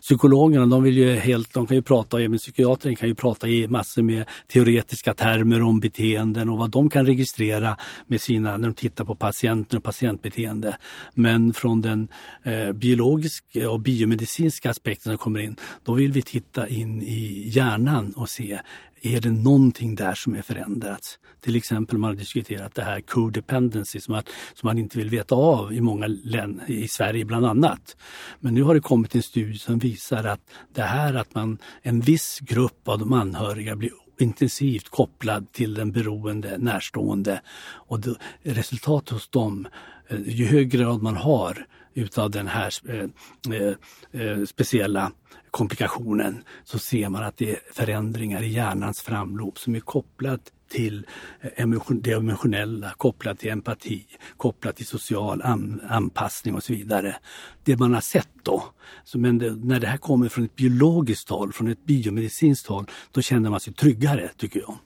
Psykologerna 0.00 0.66
de 0.66 0.82
vill 0.82 0.98
ju 0.98 1.14
helt, 1.14 1.54
de 1.54 1.66
kan 1.66 1.76
ju 1.76 1.82
prata, 1.82 2.20
även 2.20 2.38
psykiatrin 2.38 2.96
kan 2.96 3.08
ju 3.08 3.14
prata 3.14 3.48
i 3.48 3.68
massor 3.68 4.02
med 4.02 4.24
teoretiska 4.52 5.14
termer 5.14 5.62
om 5.62 5.80
beteenden 5.80 6.48
och 6.48 6.58
vad 6.58 6.70
de 6.70 6.90
kan 6.90 7.06
registrera 7.06 7.76
med 8.06 8.20
sina, 8.20 8.56
när 8.56 8.68
de 8.68 8.74
tittar 8.74 9.04
på 9.04 9.14
patienten 9.14 9.76
och 9.76 9.84
patientbeteende. 9.84 10.76
Men 11.14 11.54
från 11.54 11.80
den 11.80 12.08
eh, 12.42 12.72
biologiska 12.72 13.70
och 13.70 13.80
biomedicinska 13.80 14.70
aspekten 14.70 15.12
som 15.12 15.18
kommer 15.18 15.40
in, 15.40 15.56
då 15.84 15.92
vill 15.94 16.12
vi 16.12 16.22
titta 16.22 16.68
in 16.68 17.02
i 17.02 17.48
hjärnan 17.48 17.73
hjärnan 17.74 18.12
och 18.12 18.28
se, 18.28 18.60
är 19.02 19.20
det 19.20 19.30
någonting 19.30 19.94
där 19.94 20.14
som 20.14 20.34
är 20.34 20.42
förändrats? 20.42 21.18
Till 21.40 21.56
exempel 21.56 21.98
man 21.98 22.10
har 22.10 22.16
diskuterat 22.16 22.74
det 22.74 22.82
här 22.82 23.00
codependency 23.00 24.00
som, 24.00 24.14
att, 24.14 24.28
som 24.54 24.66
man 24.66 24.78
inte 24.78 24.98
vill 24.98 25.10
veta 25.10 25.34
av 25.34 25.72
i 25.72 25.80
många 25.80 26.06
länder, 26.06 26.70
i 26.70 26.88
Sverige 26.88 27.24
bland 27.24 27.46
annat. 27.46 27.96
Men 28.40 28.54
nu 28.54 28.62
har 28.62 28.74
det 28.74 28.80
kommit 28.80 29.14
en 29.14 29.22
studie 29.22 29.58
som 29.58 29.78
visar 29.78 30.24
att 30.24 30.40
det 30.74 30.82
här 30.82 31.14
att 31.14 31.34
man, 31.34 31.58
en 31.82 32.00
viss 32.00 32.40
grupp 32.40 32.88
av 32.88 32.98
de 32.98 33.12
anhöriga 33.12 33.76
blir 33.76 33.90
intensivt 34.20 34.88
kopplad 34.88 35.52
till 35.52 35.74
den 35.74 35.92
beroende 35.92 36.58
närstående 36.58 37.40
och 37.88 38.00
det, 38.00 38.14
resultatet 38.42 39.10
hos 39.10 39.28
dem, 39.28 39.68
eh, 40.08 40.18
ju 40.26 40.46
högre 40.46 40.78
grad 40.78 41.02
man 41.02 41.16
har 41.16 41.66
utav 41.94 42.30
den 42.30 42.46
här 42.48 42.72
eh, 42.88 43.06
eh, 43.54 43.74
eh, 44.22 44.44
speciella 44.44 45.12
komplikationen 45.50 46.44
så 46.64 46.78
ser 46.78 47.08
man 47.08 47.24
att 47.24 47.36
det 47.36 47.50
är 47.50 47.58
förändringar 47.72 48.42
i 48.42 48.48
hjärnans 48.48 49.00
framlopp 49.00 49.58
som 49.58 49.74
är 49.74 49.80
kopplat 49.80 50.40
till 50.68 51.06
eh, 51.40 51.66
det 51.90 52.12
emotionella, 52.12 52.90
kopplat 52.96 53.38
till 53.38 53.50
empati, 53.50 54.06
kopplat 54.36 54.76
till 54.76 54.86
social 54.86 55.42
an 55.42 55.80
anpassning 55.88 56.54
och 56.54 56.62
så 56.62 56.72
vidare. 56.72 57.16
Det 57.64 57.76
man 57.76 57.94
har 57.94 58.00
sett 58.00 58.28
då, 58.42 58.64
så 59.04 59.18
men 59.18 59.38
det, 59.38 59.54
när 59.54 59.80
det 59.80 59.86
här 59.86 59.96
kommer 59.96 60.28
från 60.28 60.44
ett 60.44 60.56
biologiskt 60.56 61.28
håll, 61.28 61.52
från 61.52 61.68
ett 61.68 61.84
biomedicinskt 61.84 62.66
håll, 62.66 62.86
då 63.12 63.22
känner 63.22 63.50
man 63.50 63.60
sig 63.60 63.72
tryggare 63.72 64.30
tycker 64.36 64.60
jag. 64.60 64.78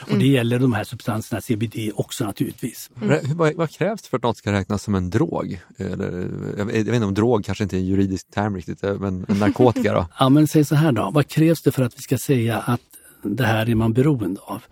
Och 0.00 0.18
det 0.18 0.26
gäller 0.26 0.58
de 0.58 0.72
här 0.72 0.84
substanserna, 0.84 1.40
CBD 1.40 1.92
också 1.94 2.24
naturligtvis. 2.24 2.90
Mm. 3.02 3.20
Vad, 3.36 3.54
vad, 3.54 3.70
krävs 3.70 4.08
för 4.08 4.16
att 4.16 4.22
något 4.22 4.36
ska 4.36 4.52
räknas 4.52 4.82
som 4.82 4.94
en 4.94 5.10
drog? 5.10 5.60
Eller, 5.76 6.30
jag, 6.58 6.64
vet 6.64 6.86
inte 6.86 7.04
om 7.04 7.14
drog 7.14 7.44
kanske 7.44 7.64
inte 7.64 7.76
är 7.76 7.78
en 7.78 7.86
juridisk 7.86 8.30
term 8.30 8.56
riktigt, 8.56 8.84
eh, 8.84 8.98
men 8.98 9.26
narkotika 9.28 9.92
då? 9.92 10.06
ja 10.18 10.28
men 10.28 10.48
säg 10.48 10.64
så 10.64 10.74
här 10.74 10.92
då, 10.92 11.10
vad 11.14 11.28
krävs 11.28 11.62
det 11.62 11.72
för 11.72 11.82
att 11.82 11.98
vi 11.98 12.02
ska 12.02 12.18
säga 12.18 12.58
att 12.58 12.80
det 13.22 13.46
här 13.46 13.70
är 13.70 13.74
man 13.74 13.92
beroende 13.92 14.40
av? 14.40 14.62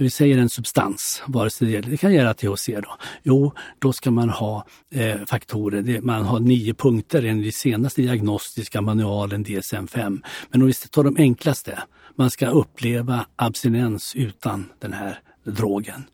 Vi 0.00 0.10
säger 0.10 0.38
en 0.38 0.48
substans, 0.48 1.22
vare 1.26 1.50
sig 1.50 1.72
det, 1.72 1.80
det 1.80 1.96
kan 1.96 2.14
gälla 2.14 2.34
THC 2.34 2.66
då. 2.66 2.96
Jo, 3.22 3.52
då 3.78 3.92
ska 3.92 4.10
man 4.10 4.30
ha 4.30 4.66
eh, 4.90 5.16
faktorer. 5.26 5.82
Det, 5.82 6.00
man 6.00 6.24
har 6.24 6.40
nio 6.40 6.74
punkter 6.74 7.22
enligt 7.22 7.44
den 7.44 7.52
senaste 7.52 8.02
diagnostiska 8.02 8.80
manualen 8.80 9.44
DSM-5. 9.44 10.22
Men 10.50 10.62
om 10.62 10.66
vi 10.66 10.72
tar 10.72 11.04
de 11.04 11.16
enklaste, 11.18 11.78
man 12.18 12.30
ska 12.30 12.48
uppleva 12.48 13.26
abstinens 13.36 14.16
utan 14.16 14.68
den 14.78 14.92
här 14.92 15.18
drogen. 15.44 16.04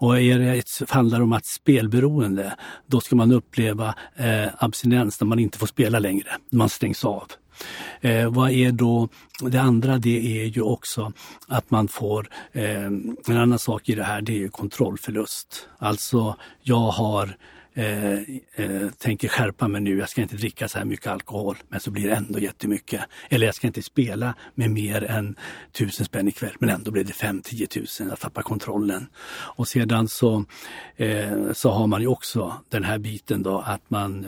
Och 0.00 0.20
är 0.20 0.38
det 0.38 0.90
handlar 0.90 1.18
det 1.18 1.24
om 1.24 1.32
att 1.32 1.46
spelberoende, 1.46 2.54
då 2.86 3.00
ska 3.00 3.16
man 3.16 3.32
uppleva 3.32 3.94
eh, 4.16 4.46
abstinens 4.58 5.20
när 5.20 5.26
man 5.26 5.38
inte 5.38 5.58
får 5.58 5.66
spela 5.66 5.98
längre, 5.98 6.28
man 6.50 6.68
stängs 6.68 7.04
av. 7.04 7.24
Eh, 8.00 8.30
vad 8.30 8.50
är 8.50 8.72
då 8.72 9.08
det 9.42 9.58
andra? 9.58 9.98
Det 9.98 10.42
är 10.42 10.44
ju 10.44 10.62
också 10.62 11.12
att 11.48 11.70
man 11.70 11.88
får, 11.88 12.28
eh, 12.52 12.84
en 12.84 13.16
annan 13.36 13.58
sak 13.58 13.88
i 13.88 13.94
det 13.94 14.04
här 14.04 14.22
det 14.22 14.32
är 14.32 14.38
ju 14.38 14.48
kontrollförlust. 14.48 15.68
Alltså 15.78 16.36
jag 16.62 16.90
har 16.90 17.36
Eh, 17.80 18.18
eh, 18.54 18.90
tänker 18.98 19.28
skärpa 19.28 19.68
mig 19.68 19.80
nu, 19.80 19.98
jag 19.98 20.08
ska 20.08 20.22
inte 20.22 20.36
dricka 20.36 20.68
så 20.68 20.78
här 20.78 20.84
mycket 20.84 21.06
alkohol, 21.06 21.56
men 21.68 21.80
så 21.80 21.90
blir 21.90 22.08
det 22.08 22.14
ändå 22.14 22.38
jättemycket. 22.38 23.00
Eller 23.28 23.46
jag 23.46 23.54
ska 23.54 23.66
inte 23.66 23.82
spela 23.82 24.34
med 24.54 24.70
mer 24.70 25.04
än 25.04 25.36
tusen 25.72 26.06
spänn 26.06 26.28
ikväll, 26.28 26.54
men 26.58 26.68
ändå 26.68 26.90
blir 26.90 27.04
det 27.04 27.12
5-10 27.12 27.66
tusen, 27.66 28.08
jag 28.08 28.20
tappar 28.20 28.42
kontrollen. 28.42 29.06
Och 29.56 29.68
sedan 29.68 30.08
så, 30.08 30.44
eh, 30.96 31.52
så 31.52 31.70
har 31.70 31.86
man 31.86 32.00
ju 32.00 32.06
också 32.06 32.54
den 32.68 32.84
här 32.84 32.98
biten 32.98 33.42
då 33.42 33.58
att 33.58 33.90
man 33.90 34.26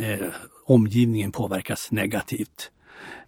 eh, 0.00 0.26
omgivningen 0.66 1.32
påverkas 1.32 1.92
negativt. 1.92 2.70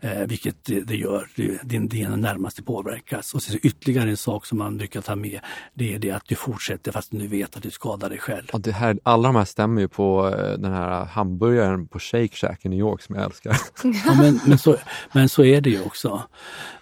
Eh, 0.01 0.27
vilket 0.27 0.65
det, 0.65 0.81
det 0.81 0.97
gör, 0.97 1.29
din, 1.63 1.89
din 1.89 2.11
närmaste 2.11 2.63
påverkas. 2.63 3.35
Och 3.35 3.43
så 3.43 3.57
ytterligare 3.63 4.11
en 4.11 4.17
sak 4.17 4.47
som 4.47 4.59
man 4.59 4.79
brukar 4.79 5.01
ta 5.01 5.17
med, 5.17 5.41
det 5.75 5.95
är 5.95 5.99
det 5.99 6.11
att 6.11 6.25
du 6.29 6.35
fortsätter 6.35 6.93
fast 6.93 7.11
du 7.11 7.27
vet 7.27 7.57
att 7.57 7.63
du 7.63 7.71
skadar 7.71 8.09
dig 8.09 8.19
själv. 8.19 8.45
Ja, 8.53 8.59
det 8.59 8.73
här, 8.73 8.99
alla 9.03 9.29
de 9.29 9.37
här 9.37 9.45
stämmer 9.45 9.81
ju 9.81 9.89
på 9.89 10.29
eh, 10.29 10.59
den 10.59 10.73
här 10.73 11.05
hamburgaren 11.05 11.87
på 11.87 11.99
Shake 11.99 12.37
Shack 12.37 12.65
i 12.65 12.69
New 12.69 12.79
York 12.79 13.03
som 13.03 13.15
jag 13.15 13.25
älskar. 13.25 13.57
Ja, 14.07 14.15
men, 14.15 14.41
men, 14.47 14.59
så, 14.59 14.77
men 15.13 15.29
så 15.29 15.45
är 15.45 15.61
det 15.61 15.71
ju 15.71 15.83
också. 15.83 16.23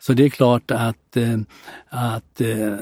Så 0.01 0.13
det 0.13 0.25
är 0.25 0.29
klart 0.29 0.71
att, 0.71 1.17
eh, 1.17 1.39
att 1.89 2.41
eh, 2.41 2.77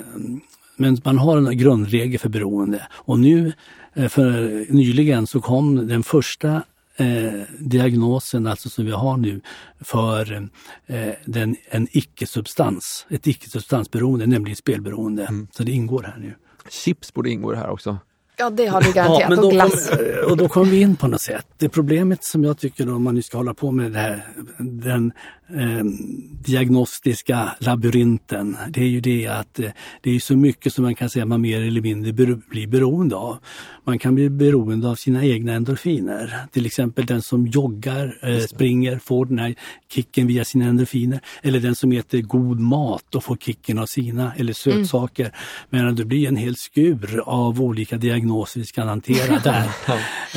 men 0.76 0.98
man 1.04 1.18
har 1.18 1.36
en 1.36 1.58
grundregel 1.58 2.18
för 2.18 2.28
beroende. 2.28 2.86
Och 2.92 3.18
nu 3.18 3.52
eh, 3.94 4.08
för 4.08 4.32
nyligen 4.72 5.26
så 5.26 5.40
kom 5.40 5.88
den 5.88 6.02
första 6.02 6.62
eh, 7.00 7.42
diagnosen 7.58 8.46
alltså 8.46 8.68
som 8.68 8.84
vi 8.84 8.92
har 8.92 9.16
nu 9.16 9.40
för 9.80 10.48
eh, 10.86 11.12
den, 11.24 11.56
en 11.70 11.88
icke-substans, 11.90 13.06
ett 13.10 13.26
icke-substansberoende, 13.26 14.26
nämligen 14.26 14.56
spelberoende. 14.56 15.24
Mm. 15.24 15.48
Så 15.52 15.62
det 15.62 15.72
ingår 15.72 16.02
här 16.02 16.18
nu. 16.18 16.34
Chips 16.68 17.14
borde 17.14 17.30
ingå 17.30 17.52
i 17.52 17.54
det 17.54 17.60
här 17.60 17.70
också. 17.70 17.98
Ja, 18.36 18.50
det 18.50 18.66
har 18.66 18.80
du 18.80 18.92
garanterat. 18.92 19.20
Ja, 19.20 19.28
men 19.28 19.38
och 19.38 19.50
glass. 19.50 19.90
Kom, 19.90 20.30
och 20.30 20.36
då 20.36 20.48
kommer 20.48 20.66
vi 20.66 20.80
in 20.80 20.96
på 20.96 21.08
något 21.08 21.20
sätt. 21.20 21.46
Det 21.56 21.68
problemet 21.68 22.24
som 22.24 22.44
jag 22.44 22.58
tycker 22.58 22.86
då, 22.86 22.94
om 22.94 23.02
man 23.02 23.14
nu 23.14 23.22
ska 23.22 23.36
hålla 23.36 23.54
på 23.54 23.70
med 23.70 23.92
det 23.92 23.98
här, 23.98 24.26
den 24.58 25.12
eh, 25.54 25.84
diagnostiska 26.44 27.56
labyrinten, 27.58 28.56
det 28.68 28.80
är 28.80 28.88
ju 28.88 29.00
det 29.00 29.26
att 29.26 29.58
eh, 29.58 29.70
det 30.00 30.16
är 30.16 30.20
så 30.20 30.36
mycket 30.36 30.74
som 30.74 30.84
man 30.84 30.94
kan 30.94 31.10
säga 31.10 31.26
man 31.26 31.40
mer 31.40 31.62
eller 31.62 31.80
mindre 31.80 32.12
blir 32.48 32.66
beroende 32.66 33.16
av. 33.16 33.38
Man 33.84 33.98
kan 33.98 34.14
bli 34.14 34.30
beroende 34.30 34.88
av 34.88 34.94
sina 34.94 35.24
egna 35.24 35.52
endorfiner. 35.52 36.36
Till 36.52 36.66
exempel 36.66 37.06
den 37.06 37.22
som 37.22 37.46
joggar, 37.46 38.18
eh, 38.22 38.38
springer, 38.38 38.98
får 38.98 39.26
den 39.26 39.38
här 39.38 39.54
kicken 39.92 40.26
via 40.26 40.44
sina 40.44 40.64
endorfiner. 40.64 41.20
Eller 41.42 41.60
den 41.60 41.74
som 41.74 41.92
äter 41.92 42.20
god 42.20 42.60
mat 42.60 43.14
och 43.14 43.24
får 43.24 43.36
kicken 43.36 43.78
av 43.78 43.86
sina, 43.86 44.32
eller 44.36 44.52
sötsaker. 44.52 45.24
Mm. 45.24 45.34
Men 45.70 45.96
det 45.96 46.04
blir 46.04 46.28
en 46.28 46.36
hel 46.36 46.56
skur 46.56 47.22
av 47.26 47.62
olika 47.62 47.96
diagnoser 47.96 48.60
vi 48.60 48.66
ska 48.66 48.84
hantera 48.84 49.38
där. 49.44 49.70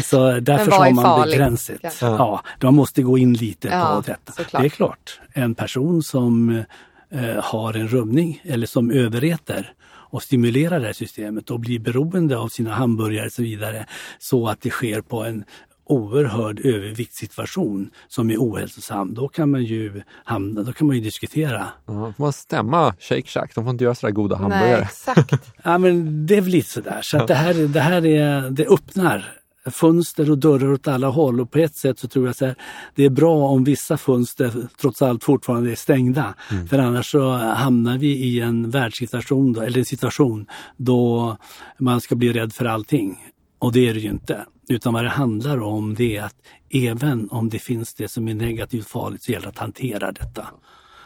Så 0.02 0.40
därför 0.40 0.72
har 0.72 0.92
man 0.92 1.30
begränsat. 1.30 1.78
Ja. 1.82 1.92
ja, 2.02 2.44
man 2.62 2.76
måste 2.76 3.02
gå 3.02 3.18
in 3.18 3.34
lite 3.34 3.68
ja, 3.68 3.96
på 3.96 4.12
detta. 4.12 4.32
Såklart. 4.32 4.62
Det 4.62 4.68
är 4.68 4.70
klart 4.70 5.03
klart. 5.04 5.20
En 5.34 5.56
person 5.56 6.04
som 6.04 6.64
eh, 7.12 7.44
har 7.44 7.74
en 7.74 7.88
rubbning 7.88 8.42
eller 8.44 8.68
som 8.68 8.92
överäter 8.92 9.74
och 10.12 10.24
stimulerar 10.24 10.80
det 10.80 10.86
här 10.86 10.94
systemet 10.94 11.52
och 11.52 11.60
blir 11.60 11.80
beroende 11.80 12.38
av 12.38 12.48
sina 12.48 12.74
hamburgare 12.74 13.26
och 13.26 13.32
så 13.32 13.42
vidare 13.42 13.86
så 14.20 14.48
att 14.48 14.62
det 14.62 14.70
sker 14.70 15.02
på 15.02 15.24
en 15.24 15.44
oerhörd 15.86 16.60
överviktssituation 16.60 17.90
som 18.08 18.30
är 18.30 18.38
ohälsosam, 18.38 19.14
då 19.14 19.28
kan 19.28 19.52
man 19.52 19.64
ju 19.64 20.02
hamna, 20.24 20.64
då 20.64 20.74
kan 20.74 20.88
man 20.88 20.96
ju 20.96 21.02
diskutera. 21.02 21.68
Ja, 21.86 22.14
får 22.18 22.24
man 22.24 22.34
stämma 22.34 22.96
Shake 23.00 23.28
Shack? 23.28 23.56
De 23.56 23.64
får 23.64 23.72
inte 23.72 23.84
göra 23.84 23.96
sådär 23.96 24.14
goda 24.14 24.36
hamburgare. 24.36 24.72
Nej, 24.72 24.82
exakt. 24.82 25.54
ja, 25.64 25.78
men 25.78 26.26
det 26.26 26.38
är 26.38 26.42
väl 26.42 26.52
lite 26.52 26.70
sådär. 26.70 27.00
Så 27.02 27.18
att 27.18 27.28
det 27.28 27.36
här, 27.36 27.54
det 27.54 27.80
här 27.80 28.06
är, 28.06 28.50
det 28.50 28.68
öppnar 28.68 29.43
fönster 29.72 30.32
och 30.32 30.38
dörrar 30.38 30.72
åt 30.72 30.88
alla 30.88 31.08
håll 31.08 31.42
och 31.42 31.52
på 31.52 31.60
ett 31.60 31.76
sätt 31.76 32.00
så 32.00 32.08
tror 32.08 32.26
jag 32.26 32.50
att 32.50 32.58
det 32.96 33.06
är 33.06 33.10
bra 33.10 33.48
om 33.48 33.64
vissa 33.64 33.98
fönster 33.98 34.54
trots 34.82 35.02
allt 35.02 35.24
fortfarande 35.24 35.72
är 35.72 35.76
stängda. 35.76 36.34
Mm. 36.52 36.68
För 36.68 36.80
annars 36.80 37.12
så 37.12 37.32
hamnar 37.32 37.98
vi 37.98 38.08
i 38.08 38.40
en 38.40 38.70
världssituation, 38.70 39.54
då, 39.54 39.62
eller 39.62 39.80
en 39.80 39.86
situation 39.86 40.46
då 40.78 41.38
man 41.80 42.02
ska 42.02 42.16
bli 42.16 42.34
rädd 42.34 42.54
för 42.54 42.66
allting. 42.66 43.18
Och 43.60 43.72
det 43.72 43.90
är 43.90 43.94
det 43.94 44.00
ju 44.00 44.10
inte. 44.10 44.46
Utan 44.70 44.94
vad 44.94 45.04
det 45.04 45.10
handlar 45.10 45.62
om 45.62 45.96
det 45.96 46.18
är 46.18 46.24
att 46.24 46.36
även 46.70 47.30
om 47.30 47.50
det 47.50 47.60
finns 47.60 47.94
det 47.94 48.08
som 48.08 48.28
är 48.28 48.34
negativt 48.34 48.88
farligt 48.88 49.24
så 49.24 49.32
gäller 49.32 49.46
det 49.46 49.50
att 49.50 49.58
hantera 49.58 50.12
detta. 50.12 50.48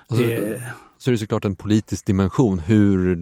Alltså, 0.07 0.25
det, 0.27 0.61
så 0.97 1.09
är 1.09 1.11
det 1.11 1.17
såklart 1.17 1.45
en 1.45 1.55
politisk 1.55 2.05
dimension, 2.05 2.59
hur 2.59 3.15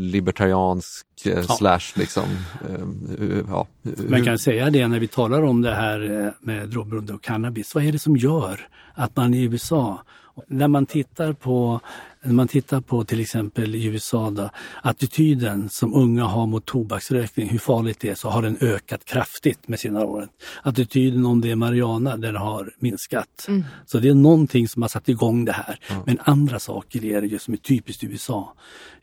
libertariansk 0.00 1.06
eh, 1.24 1.32
ja. 1.32 1.42
slash 1.42 1.92
liksom, 1.94 2.24
eh, 2.68 3.38
ja. 3.48 3.66
Man 4.08 4.24
kan 4.24 4.38
säga 4.38 4.70
det 4.70 4.88
när 4.88 5.00
vi 5.00 5.08
talar 5.08 5.42
om 5.42 5.62
det 5.62 5.74
här 5.74 6.24
eh, 6.26 6.32
med 6.40 6.68
drogberoende 6.68 7.12
och 7.12 7.22
cannabis. 7.22 7.74
Vad 7.74 7.84
är 7.84 7.92
det 7.92 7.98
som 7.98 8.16
gör 8.16 8.68
att 8.94 9.16
man 9.16 9.34
i 9.34 9.42
USA, 9.42 10.02
när 10.46 10.68
man 10.68 10.86
tittar 10.86 11.32
på 11.32 11.80
när 12.26 12.32
man 12.32 12.48
tittar 12.48 12.80
på 12.80 13.04
till 13.04 13.20
exempel 13.20 13.74
i 13.74 13.84
USA, 13.84 14.30
då, 14.30 14.50
attityden 14.82 15.68
som 15.68 15.94
unga 15.94 16.24
har 16.24 16.46
mot 16.46 16.64
tobaksrökning, 16.64 17.48
hur 17.48 17.58
farligt 17.58 18.00
det 18.00 18.08
är, 18.08 18.14
så 18.14 18.28
har 18.28 18.42
den 18.42 18.58
ökat 18.60 19.04
kraftigt 19.04 19.68
med 19.68 19.80
sina 19.80 20.04
år. 20.04 20.28
Attityden 20.62 21.26
om 21.26 21.40
det 21.40 21.50
är 21.50 21.56
marijuana, 21.56 22.16
den 22.16 22.36
har 22.36 22.74
minskat. 22.78 23.44
Mm. 23.48 23.64
Så 23.86 23.98
det 23.98 24.08
är 24.08 24.14
någonting 24.14 24.68
som 24.68 24.82
har 24.82 24.88
satt 24.88 25.08
igång 25.08 25.44
det 25.44 25.52
här. 25.52 25.80
Mm. 25.88 26.02
Men 26.06 26.18
andra 26.24 26.58
saker 26.58 27.04
är 27.04 27.20
det 27.20 27.26
ju 27.26 27.38
som 27.38 27.54
är 27.54 27.58
typiskt 27.58 28.04
USA. 28.04 28.54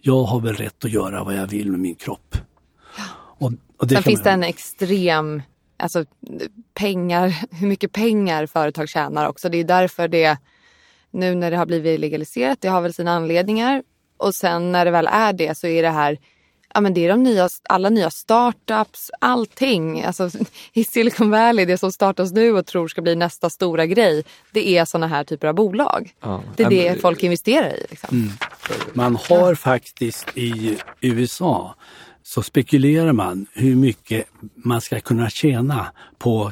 Jag 0.01 0.23
har 0.23 0.39
väl 0.39 0.55
rätt 0.55 0.85
att 0.85 0.91
göra 0.91 1.23
vad 1.23 1.35
jag 1.35 1.47
vill 1.47 1.71
med 1.71 1.79
min 1.79 1.95
kropp. 1.95 2.37
Och, 3.37 3.51
och 3.77 3.89
Sen 3.89 4.03
finns 4.03 4.23
det 4.23 4.31
en 4.31 4.43
extrem 4.43 5.41
alltså 5.77 6.05
pengar, 6.73 7.35
hur 7.51 7.67
mycket 7.67 7.91
pengar 7.91 8.45
företag 8.45 8.89
tjänar 8.89 9.27
också. 9.27 9.49
Det 9.49 9.57
är 9.57 9.63
därför 9.63 10.07
det 10.07 10.37
nu 11.13 11.35
när 11.35 11.51
det 11.51 11.57
har 11.57 11.65
blivit 11.65 11.99
legaliserat. 11.99 12.61
Det 12.61 12.67
har 12.67 12.81
väl 12.81 12.93
sina 12.93 13.11
anledningar. 13.11 13.83
Och 14.17 14.35
sen 14.35 14.71
när 14.71 14.85
det 14.85 14.91
väl 14.91 15.07
är 15.11 15.33
det 15.33 15.57
så 15.57 15.67
är 15.67 15.83
det 15.83 15.89
här 15.89 16.17
Ja 16.73 16.81
men 16.81 16.93
det 16.93 17.05
är 17.05 17.09
de 17.09 17.23
nya, 17.23 17.49
alla 17.69 17.89
nya 17.89 18.09
startups, 18.09 19.11
allting. 19.19 20.03
Alltså, 20.03 20.29
I 20.73 20.83
Silicon 20.83 21.29
Valley, 21.29 21.65
det 21.65 21.77
som 21.77 21.91
startas 21.91 22.31
nu 22.31 22.51
och 22.51 22.65
tror 22.65 22.87
ska 22.87 23.01
bli 23.01 23.15
nästa 23.15 23.49
stora 23.49 23.85
grej. 23.85 24.23
Det 24.51 24.77
är 24.77 24.85
sådana 24.85 25.07
här 25.07 25.23
typer 25.23 25.47
av 25.47 25.55
bolag. 25.55 26.13
Ja, 26.21 26.43
det 26.55 26.63
är 26.63 26.69
det 26.69 26.91
men, 26.91 26.99
folk 26.99 27.23
investerar 27.23 27.73
i. 27.73 27.85
Liksom. 27.89 28.09
Mm. 28.11 28.31
Man 28.93 29.15
har 29.15 29.49
ja. 29.49 29.55
faktiskt 29.55 30.37
i 30.37 30.77
USA 31.01 31.75
så 32.23 32.43
spekulerar 32.43 33.13
man 33.13 33.45
hur 33.53 33.75
mycket 33.75 34.25
man 34.55 34.81
ska 34.81 34.99
kunna 34.99 35.29
tjäna 35.29 35.91
på 36.17 36.51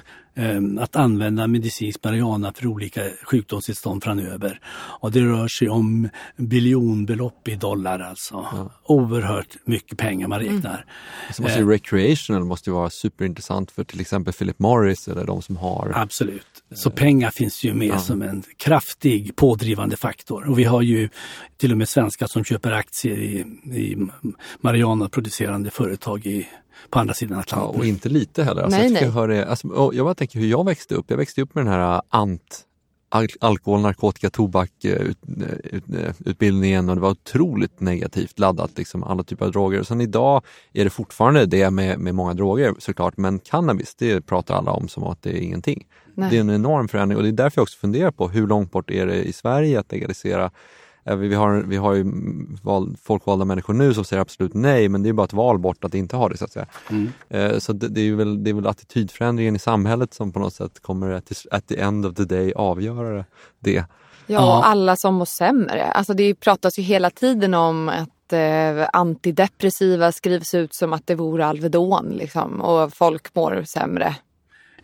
att 0.80 0.96
använda 0.96 1.48
medicinsk 1.48 2.04
marijuana 2.04 2.54
för 2.54 2.67
olika 2.67 3.02
sjukdomstillstånd 3.24 4.04
framöver. 4.04 4.60
Och 5.00 5.12
det 5.12 5.22
rör 5.22 5.48
sig 5.48 5.70
om 5.70 6.10
biljonbelopp 6.38 7.48
i 7.48 7.56
dollar 7.56 8.00
alltså. 8.00 8.48
Ja. 8.52 8.72
Oerhört 8.84 9.58
mycket 9.65 9.98
pengar 9.98 10.28
man 10.28 10.39
räknar. 10.39 10.74
Mm. 10.74 11.34
Så 11.34 11.41
måste 11.41 11.60
ju 11.60 11.70
recreational 11.70 12.44
måste 12.44 12.70
ju 12.70 12.74
vara 12.74 12.89
superintressant 12.89 13.72
för 13.72 13.84
till 13.84 14.02
exempel 14.02 14.34
Philip 14.34 14.60
Morris 14.60 15.08
eller 15.08 15.26
de 15.26 15.41
som 15.41 15.58
har... 15.58 15.91
Absolut. 15.96 16.63
Så 16.76 16.91
pengar 16.91 17.32
finns 17.32 17.63
ju 17.63 17.74
med 17.74 17.88
ja. 17.88 18.00
som 18.00 18.22
en 18.22 18.44
kraftig 18.58 19.36
pådrivande 19.36 19.98
faktor. 19.98 20.50
Och 20.50 20.60
vi 20.60 20.63
har 20.63 20.82
ju 20.82 21.10
till 21.58 21.72
och 21.72 21.78
med 21.78 21.89
svenskar 21.89 22.28
som 22.28 22.44
köper 22.44 22.72
aktier 22.72 23.17
i, 23.17 23.39
i 23.80 24.08
marijuana-producerande 24.62 25.72
företag 25.72 26.26
i 26.26 26.48
på 26.89 26.99
andra 26.99 27.13
sidan 27.13 27.39
Atlanten. 27.39 27.73
Ja, 27.73 27.79
och 27.79 27.86
inte 27.86 28.10
lite 28.10 28.43
heller. 28.43 28.62
Alltså, 28.62 28.79
nej, 28.79 28.93
jag, 28.93 29.01
nej. 29.01 29.12
Höra, 29.12 29.45
alltså, 29.45 29.91
jag 29.93 30.05
bara 30.05 30.15
tänker 30.15 30.39
hur 30.39 30.47
jag 30.47 30.65
växte 30.65 30.95
upp. 30.95 31.05
Jag 31.07 31.17
växte 31.17 31.41
upp 31.41 31.55
med 31.55 31.65
den 31.65 31.73
här 31.73 31.95
äh, 31.95 32.01
ANT 32.10 32.65
alkohol, 33.39 33.81
narkotika, 33.81 34.29
tobak 34.29 34.86
äh, 34.86 34.91
ut, 34.91 35.17
äh, 35.41 35.75
ut, 35.75 35.84
utbildningen 36.25 36.89
och 36.89 36.95
det 36.95 37.01
var 37.01 37.10
otroligt 37.10 37.79
negativt 37.79 38.39
laddat, 38.39 38.77
liksom, 38.77 39.03
alla 39.03 39.23
typer 39.23 39.45
av 39.45 39.51
droger. 39.51 39.79
Och 39.79 39.88
sen 39.88 40.01
idag 40.01 40.43
är 40.73 40.84
det 40.84 40.89
fortfarande 40.89 41.45
det 41.45 41.71
med, 41.71 41.99
med 41.99 42.15
många 42.15 42.34
droger 42.34 42.75
såklart, 42.79 43.17
men 43.17 43.39
cannabis 43.39 43.95
det 43.95 44.21
pratar 44.21 44.55
alla 44.55 44.71
om 44.71 44.88
som 44.88 45.03
att 45.03 45.21
det 45.21 45.29
är 45.29 45.41
ingenting. 45.41 45.86
Nej. 46.13 46.29
Det 46.29 46.38
är 46.38 46.41
en 46.41 46.49
enorm 46.49 46.88
förändring 46.88 47.17
och 47.17 47.23
det 47.23 47.29
är 47.29 47.34
därför 47.34 47.60
jag 47.60 47.63
också 47.63 47.77
funderar 47.77 48.12
på 48.12 48.29
hur 48.29 48.47
långt 48.47 48.71
bort 48.71 48.91
är 48.91 49.07
det 49.07 49.23
i 49.23 49.34
Sverige 49.34 49.79
att 49.79 49.91
legalisera 49.91 50.51
vi 51.04 51.34
har, 51.34 51.64
vi 51.68 51.78
har 51.78 51.94
ju 51.94 52.06
val, 52.62 52.96
folkvalda 53.04 53.46
människor 53.46 53.74
nu 53.74 53.94
som 53.94 54.04
säger 54.04 54.22
absolut 54.22 54.54
nej, 54.54 54.90
men 54.90 55.04
det 55.04 55.10
är 55.10 55.14
bara 55.14 55.26
ett 55.26 55.34
val 55.34 55.60
bort 55.60 55.84
att 55.84 55.94
inte 55.94 56.16
ha 56.16 56.30
det. 56.30 56.38
Så 56.38 56.46
att 56.46 56.52
säga. 56.52 56.66
Mm. 56.90 57.12
Eh, 57.30 57.60
så 57.60 57.74
det, 57.74 57.88
det, 57.88 58.02
är 58.02 58.16
väl, 58.16 58.44
det 58.44 58.50
är 58.50 58.54
väl 58.54 58.68
attitydförändringen 58.68 59.56
i 59.56 59.60
samhället 59.60 60.14
som 60.14 60.32
på 60.32 60.40
något 60.40 60.54
sätt 60.54 60.80
kommer 60.82 61.12
att 61.12 61.32
at 61.52 61.68
the 61.68 61.80
end 61.80 62.06
of 62.06 62.16
the 62.16 62.24
day 62.26 62.54
avgöra 62.54 63.26
det. 63.60 63.86
Ja, 64.28 64.58
och 64.58 64.68
alla 64.68 64.96
som 64.96 65.16
mår 65.16 65.26
sämre. 65.26 65.92
Alltså 65.92 66.14
det 66.14 66.36
pratas 66.36 66.80
ju 66.80 66.84
hela 66.84 67.10
tiden 67.10 67.54
om 67.54 67.90
att 67.90 68.34
eh, 68.34 68.90
antidepressiva 68.94 70.12
skrivs 70.12 70.54
ut 70.54 70.74
som 70.74 70.94
att 70.94 71.08
det 71.08 71.16
vore 71.16 71.46
Alvedon 71.46 72.10
liksom, 72.10 72.62
och 72.62 72.94
folk 72.94 73.36
mår 73.36 73.64
sämre. 73.66 74.16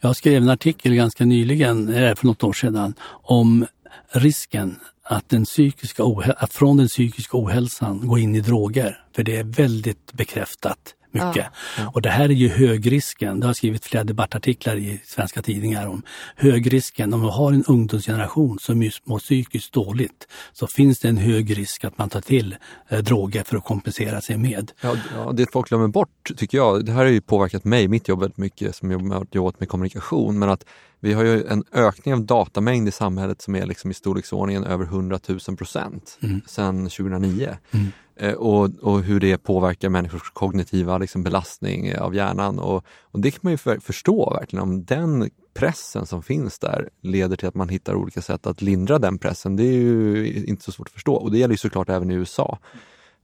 Jag 0.01 0.15
skrev 0.15 0.43
en 0.43 0.49
artikel 0.49 0.95
ganska 0.95 1.25
nyligen, 1.25 1.87
för 1.87 2.25
något 2.25 2.43
år 2.43 2.53
sedan, 2.53 2.93
om 3.23 3.65
risken 4.11 4.79
att, 5.09 5.29
den 5.29 5.45
psykiska 5.45 6.03
att 6.37 6.53
från 6.53 6.77
den 6.77 6.87
psykiska 6.87 7.37
ohälsan 7.37 8.07
gå 8.07 8.17
in 8.17 8.35
i 8.35 8.39
droger. 8.39 8.99
För 9.15 9.23
det 9.23 9.37
är 9.37 9.43
väldigt 9.43 10.13
bekräftat 10.13 10.93
mycket. 11.11 11.45
Ja. 11.77 11.91
Och 11.93 12.01
det 12.01 12.09
här 12.09 12.29
är 12.29 12.33
ju 12.33 12.49
högrisken. 12.49 13.39
Det 13.39 13.47
har 13.47 13.53
skrivit 13.53 13.85
flera 13.85 14.03
debattartiklar 14.03 14.75
i 14.75 15.01
svenska 15.05 15.41
tidningar 15.41 15.87
om 15.87 16.01
högrisken. 16.35 17.13
Om 17.13 17.21
man 17.21 17.29
har 17.29 17.53
en 17.53 17.63
ungdomsgeneration 17.63 18.59
som 18.59 18.89
mår 19.05 19.19
psykiskt 19.19 19.73
dåligt 19.73 20.27
så 20.53 20.67
finns 20.67 20.99
det 20.99 21.07
en 21.07 21.17
hög 21.17 21.57
risk 21.57 21.83
att 21.83 21.97
man 21.97 22.09
tar 22.09 22.21
till 22.21 22.55
eh, 22.89 22.99
droger 22.99 23.43
för 23.43 23.57
att 23.57 23.63
kompensera 23.63 24.21
sig 24.21 24.37
med. 24.37 24.71
Ja, 24.81 24.95
ja, 25.15 25.31
det 25.31 25.51
folk 25.51 25.69
glömmer 25.69 25.87
bort 25.87 26.31
tycker 26.37 26.57
jag, 26.57 26.85
det 26.85 26.91
här 26.91 27.03
har 27.03 27.11
ju 27.11 27.21
påverkat 27.21 27.63
mig, 27.63 27.87
mitt 27.87 28.07
jobb 28.07 28.19
väldigt 28.19 28.37
mycket 28.37 28.75
som 28.75 28.91
jag 28.91 29.27
jobbat 29.31 29.59
med 29.59 29.69
kommunikation, 29.69 30.39
men 30.39 30.49
att 30.49 30.65
vi 30.99 31.13
har 31.13 31.23
ju 31.23 31.43
en 31.43 31.63
ökning 31.71 32.13
av 32.13 32.21
datamängd 32.21 32.87
i 32.87 32.91
samhället 32.91 33.41
som 33.41 33.55
är 33.55 33.65
liksom 33.65 33.91
i 33.91 33.93
storleksordningen 33.93 34.63
över 34.63 34.85
100 34.85 35.19
000 35.27 35.57
procent 35.57 36.17
mm. 36.23 36.41
sedan 36.47 36.89
2009. 36.89 37.57
Mm. 37.71 37.87
Eh, 38.19 38.33
och, 38.33 38.69
och, 38.81 39.01
hur 39.01 39.19
det 39.19 39.37
påverkar 39.37 39.89
människors 39.89 40.31
kognitiva 40.31 40.97
liksom, 40.97 41.23
belastning 41.23 41.97
av 41.97 42.15
hjärnan. 42.15 42.59
Och, 42.59 42.85
och, 43.01 43.19
det 43.19 43.31
kan 43.31 43.39
man 43.41 43.53
ju 43.53 43.57
för, 43.57 43.79
förstå 43.79 44.33
verkligen, 44.39 44.63
om 44.63 44.85
den 44.85 45.29
pressen 45.53 46.05
som 46.05 46.23
finns 46.23 46.59
där 46.59 46.89
leder 47.01 47.35
till 47.35 47.47
att 47.47 47.55
man 47.55 47.69
hittar 47.69 47.95
olika 47.95 48.21
sätt 48.21 48.47
att 48.47 48.61
lindra 48.61 48.99
den 48.99 49.17
pressen. 49.17 49.55
Det 49.55 49.63
är 49.63 49.73
ju 49.73 50.45
inte 50.47 50.63
så 50.63 50.71
svårt 50.71 50.87
att 50.87 50.93
förstå 50.93 51.13
och 51.13 51.31
det 51.31 51.37
gäller 51.37 51.53
ju 51.53 51.57
såklart 51.57 51.89
även 51.89 52.11
i 52.11 52.13
USA. 52.13 52.59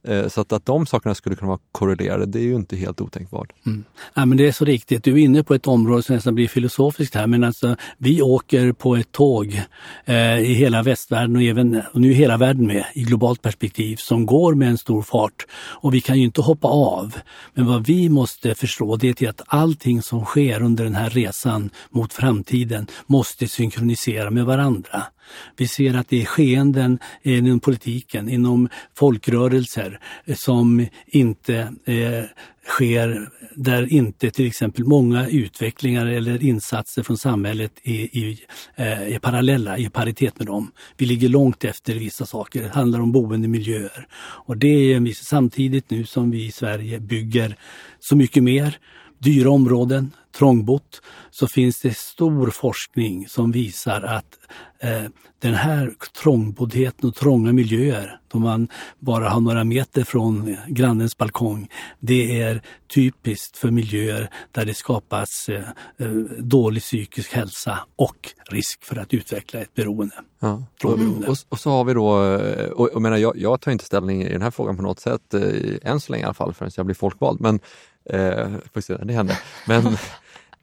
Eh, 0.04 0.28
så 0.28 0.40
att, 0.40 0.52
att 0.52 0.66
de 0.66 0.86
sakerna 0.86 1.14
skulle 1.14 1.36
kunna 1.36 1.48
vara 1.48 1.60
korrelerade, 1.72 2.26
det 2.26 2.38
är 2.38 2.42
ju 2.42 2.54
inte 2.54 2.76
helt 2.76 3.00
otänkbart. 3.00 3.52
Mm. 3.66 3.84
Ja, 4.14 4.26
men 4.26 4.38
det 4.38 4.48
är 4.48 4.52
så 4.52 4.64
riktigt. 4.64 5.04
Du 5.04 5.12
är 5.12 5.18
inne 5.18 5.42
på 5.42 5.54
ett 5.54 5.66
område 5.66 6.02
som 6.02 6.14
nästan 6.14 6.34
blir 6.34 6.48
filosofiskt 6.48 7.14
här, 7.14 7.26
men 7.26 7.44
alltså 7.44 7.76
vi 7.98 8.22
åker 8.22 8.72
på 8.72 8.96
ett 8.96 9.12
tåg 9.12 9.60
eh, 10.04 10.38
i 10.38 10.54
hela 10.54 10.82
västvärlden 10.82 11.36
och 11.36 11.42
även 11.42 11.82
och 11.92 12.00
nu 12.00 12.10
är 12.10 12.14
hela 12.14 12.36
världen 12.36 12.66
med 12.66 12.84
i 12.94 13.02
globalt 13.02 13.42
perspektiv 13.42 13.96
som 13.96 14.26
går 14.26 14.54
med 14.54 14.68
en 14.68 14.78
stor 14.78 15.02
fart. 15.02 15.46
Och 15.54 15.94
vi 15.94 16.00
kan 16.00 16.18
ju 16.18 16.24
inte 16.24 16.40
hoppa 16.40 16.68
av. 16.68 17.14
Men 17.54 17.66
vad 17.66 17.86
vi 17.86 18.08
måste 18.08 18.54
förstå 18.54 18.96
det 18.96 19.22
är 19.22 19.28
att 19.28 19.42
allting 19.46 20.02
som 20.02 20.24
sker 20.24 20.62
under 20.62 20.84
den 20.84 20.94
här 20.94 21.10
resan 21.10 21.70
mot 21.90 22.12
framtiden 22.12 22.86
måste 23.06 23.48
synkronisera 23.48 24.30
med 24.30 24.44
varandra. 24.44 25.02
Vi 25.56 25.68
ser 25.68 25.94
att 25.94 26.08
det 26.08 26.22
är 26.22 26.26
skeenden 26.26 26.98
inom 27.22 27.60
politiken, 27.60 28.28
inom 28.28 28.68
folkrörelser 28.98 30.00
som 30.34 30.86
inte 31.06 31.56
eh, 31.84 32.24
sker 32.66 33.28
där 33.54 33.92
inte 33.92 34.30
till 34.30 34.46
exempel 34.46 34.84
många 34.84 35.28
utvecklingar 35.28 36.06
eller 36.06 36.42
insatser 36.42 37.02
från 37.02 37.18
samhället 37.18 37.72
är, 37.82 38.16
är, 38.16 38.36
eh, 38.74 39.14
är 39.14 39.18
parallella, 39.18 39.78
i 39.78 39.88
paritet 39.88 40.38
med 40.38 40.46
dem. 40.46 40.70
Vi 40.96 41.06
ligger 41.06 41.28
långt 41.28 41.64
efter 41.64 41.94
vissa 41.94 42.26
saker. 42.26 42.62
Det 42.62 42.68
handlar 42.68 43.00
om 43.00 43.12
boendemiljöer. 43.12 44.06
Och 44.16 44.56
det 44.56 44.92
är 44.92 45.24
samtidigt 45.24 45.90
nu 45.90 46.04
som 46.04 46.30
vi 46.30 46.44
i 46.44 46.52
Sverige 46.52 47.00
bygger 47.00 47.56
så 48.00 48.16
mycket 48.16 48.42
mer 48.42 48.78
dyra 49.18 49.50
områden, 49.50 50.12
trångbott, 50.38 51.02
så 51.30 51.46
finns 51.46 51.80
det 51.80 51.96
stor 51.96 52.50
forskning 52.50 53.28
som 53.28 53.52
visar 53.52 54.02
att 54.02 54.38
eh, 54.80 55.02
den 55.38 55.54
här 55.54 55.94
trångboddheten 56.22 57.08
och 57.08 57.14
trånga 57.14 57.52
miljöer, 57.52 58.20
då 58.32 58.38
man 58.38 58.68
bara 58.98 59.28
har 59.28 59.40
några 59.40 59.64
meter 59.64 60.04
från 60.04 60.56
grannens 60.68 61.16
balkong, 61.16 61.68
det 62.00 62.40
är 62.40 62.62
typiskt 62.94 63.56
för 63.56 63.70
miljöer 63.70 64.30
där 64.52 64.64
det 64.64 64.74
skapas 64.74 65.48
eh, 65.48 65.64
eh 65.98 66.08
dålig 66.38 66.82
psykisk 66.82 67.32
hälsa 67.32 67.78
och 67.96 68.30
risk 68.50 68.84
för 68.84 68.96
att 68.96 69.14
utveckla 69.14 69.60
ett 69.60 69.74
beroende. 69.74 70.14
Ja. 70.40 70.62
Och, 70.84 70.92
och, 71.28 71.36
och, 71.48 71.58
så 71.58 71.70
har 71.70 71.84
vi 71.84 71.94
då, 71.94 72.34
eh, 72.34 72.70
och, 72.70 72.88
och 72.88 73.02
menar, 73.02 73.16
jag, 73.16 73.36
jag 73.36 73.60
tar 73.60 73.72
inte 73.72 73.84
ställning 73.84 74.22
i 74.22 74.32
den 74.32 74.42
här 74.42 74.50
frågan 74.50 74.76
på 74.76 74.82
något 74.82 75.00
sätt, 75.00 75.34
eh, 75.34 75.90
än 75.90 76.00
så 76.00 76.12
länge 76.12 76.22
i 76.22 76.24
alla 76.24 76.34
fall, 76.34 76.54
förrän 76.54 76.70
jag 76.76 76.86
blir 76.86 76.94
folkvald. 76.94 77.40
Men 77.40 77.60
Eh, 78.10 78.48
får 78.74 78.80
se 78.80 78.96
när 78.96 79.04
det 79.04 79.12
händer. 79.12 79.38
Men, 79.66 79.82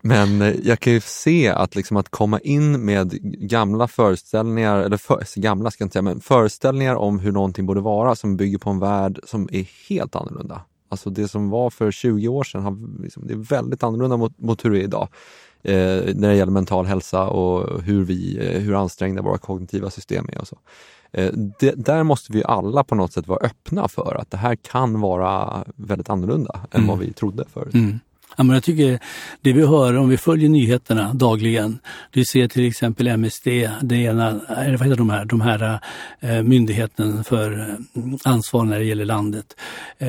men 0.02 0.42
eh, 0.42 0.56
jag 0.64 0.80
kan 0.80 0.94
ju 0.94 1.02
se 1.02 1.50
att, 1.50 1.76
liksom 1.76 1.98
att 1.98 2.10
komma 2.10 2.40
in 2.40 2.86
med 2.86 3.12
gamla 3.50 3.88
föreställningar, 3.88 4.78
eller 4.78 4.98
för, 4.98 5.40
gamla 5.40 5.72
ska 5.72 5.82
jag 5.82 5.86
inte 5.86 5.94
säga, 5.94 6.02
men 6.02 6.22
föreställningar 6.22 6.96
om 6.96 7.20
hur 7.20 7.32
någonting 7.32 7.66
borde 7.66 7.82
vara 7.82 8.16
som 8.16 8.38
bygger 8.38 8.58
på 8.58 8.70
en 8.70 8.80
värld 8.80 9.20
som 9.24 9.50
är 9.52 9.68
helt 9.90 10.16
annorlunda. 10.16 10.62
Alltså 10.90 11.10
det 11.10 11.28
som 11.28 11.50
var 11.50 11.70
för 11.70 11.92
20 11.92 12.28
år 12.28 12.44
sedan, 12.44 12.62
har, 12.62 13.02
liksom, 13.04 13.28
det 13.28 13.34
är 13.34 13.38
väldigt 13.38 13.84
annorlunda 13.84 14.18
mot, 14.18 14.40
mot 14.40 14.66
hur 14.66 14.70
det 14.70 14.80
är 14.80 14.84
idag. 14.84 15.08
Eh, 15.64 16.16
när 16.16 16.30
det 16.30 16.36
gäller 16.36 16.52
mental 16.52 16.86
hälsa 16.86 17.28
och 17.28 17.82
hur, 17.82 18.06
vi, 18.06 18.38
eh, 18.38 18.62
hur 18.62 18.76
ansträngda 18.76 19.22
våra 19.22 19.38
kognitiva 19.38 19.90
system 19.90 20.30
är 20.30 20.42
och 20.42 20.48
så. 20.48 20.58
Eh, 21.12 21.32
det, 21.60 21.72
där 21.72 22.04
måste 22.04 22.34
vi 22.34 22.44
alla 22.44 22.84
på 22.84 22.96
något 22.96 23.14
sätt 23.14 23.28
vara 23.28 23.40
öppna 23.46 23.88
för 23.88 24.16
att 24.22 24.32
det 24.32 24.38
här 24.38 24.56
kan 24.56 25.02
vara 25.02 25.64
väldigt 25.76 26.10
annorlunda 26.10 26.60
än 26.72 26.80
mm. 26.84 26.88
vad 26.88 27.00
vi 27.00 27.14
trodde 27.14 27.46
förut. 27.54 27.74
Mm. 27.74 28.00
Ja, 28.38 28.44
men 28.44 28.54
jag 28.54 28.64
tycker 28.64 29.00
det 29.42 29.54
vi 29.54 29.66
hör 29.66 29.98
om 29.98 30.10
vi 30.10 30.18
följer 30.18 30.50
nyheterna 30.50 31.14
dagligen. 31.14 31.80
Vi 32.12 32.26
ser 32.26 32.48
till 32.48 32.68
exempel 32.68 33.08
MSD, 33.08 33.48
det 33.82 33.96
ena, 33.96 34.42
eller 34.58 34.78
vad 34.78 34.88
heter 34.88 34.98
de 34.98 35.10
här, 35.10 35.26
de 35.26 35.42
här 35.42 35.80
eh, 36.20 36.44
myndigheten 36.44 37.24
för 37.24 37.60
eh, 37.60 37.76
ansvar 38.24 38.64
när 38.64 38.80
det 38.80 38.86
gäller 38.86 39.06
landet. 39.06 39.46
Eh, 39.98 40.08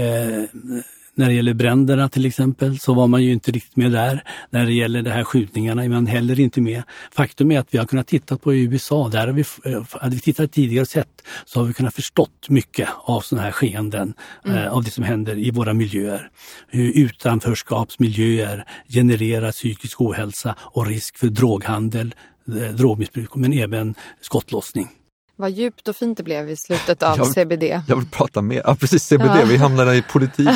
när 1.14 1.28
det 1.28 1.34
gäller 1.34 1.54
bränderna 1.54 2.08
till 2.08 2.26
exempel 2.26 2.78
så 2.78 2.94
var 2.94 3.06
man 3.06 3.22
ju 3.22 3.32
inte 3.32 3.50
riktigt 3.50 3.76
med 3.76 3.92
där. 3.92 4.24
När 4.50 4.66
det 4.66 4.72
gäller 4.72 5.02
de 5.02 5.10
här 5.10 5.24
skjutningarna 5.24 5.84
är 5.84 5.88
man 5.88 6.06
heller 6.06 6.40
inte 6.40 6.60
med. 6.60 6.82
Faktum 7.12 7.52
är 7.52 7.58
att 7.58 7.68
vi 7.70 7.78
har 7.78 7.84
kunnat 7.84 8.06
titta 8.06 8.36
på 8.36 8.54
i 8.54 8.62
USA, 8.62 9.08
där 9.08 9.26
har 9.26 9.34
vi, 9.34 9.44
eh, 9.64 9.84
hade 9.90 10.14
vi 10.14 10.20
tittat 10.20 10.52
tidigare 10.52 10.82
och 10.82 10.88
sett 10.88 11.22
så 11.44 11.60
har 11.60 11.66
vi 11.66 11.72
kunnat 11.72 11.94
förstått 11.94 12.48
mycket 12.48 12.88
av 13.04 13.20
sådana 13.20 13.44
här 13.44 13.52
skeenden, 13.52 14.14
mm. 14.44 14.58
eh, 14.58 14.72
av 14.72 14.84
det 14.84 14.90
som 14.90 15.04
händer 15.04 15.38
i 15.38 15.50
våra 15.50 15.74
miljöer. 15.74 16.30
Hur 16.68 16.98
utanförskapsmiljöer 16.98 18.64
genererar 18.88 19.52
psykisk 19.52 20.00
ohälsa 20.00 20.54
och 20.60 20.86
risk 20.86 21.18
för 21.18 21.26
droghandel, 21.26 22.14
eh, 22.48 22.74
drogmissbruk 22.74 23.34
men 23.34 23.52
även 23.52 23.94
skottlossning. 24.20 24.88
Vad 25.36 25.50
djupt 25.50 25.88
och 25.88 25.96
fint 25.96 26.16
det 26.16 26.22
blev 26.22 26.50
i 26.50 26.56
slutet 26.56 27.02
av 27.02 27.18
jag, 27.18 27.26
CBD. 27.26 27.62
Jag 27.88 27.96
vill 27.96 28.10
prata 28.10 28.42
mer, 28.42 28.62
ja 28.64 28.74
precis 28.74 29.04
CBD, 29.04 29.36
ja. 29.36 29.44
vi 29.44 29.56
hamnade 29.56 29.96
i 29.96 30.02
politik. 30.02 30.48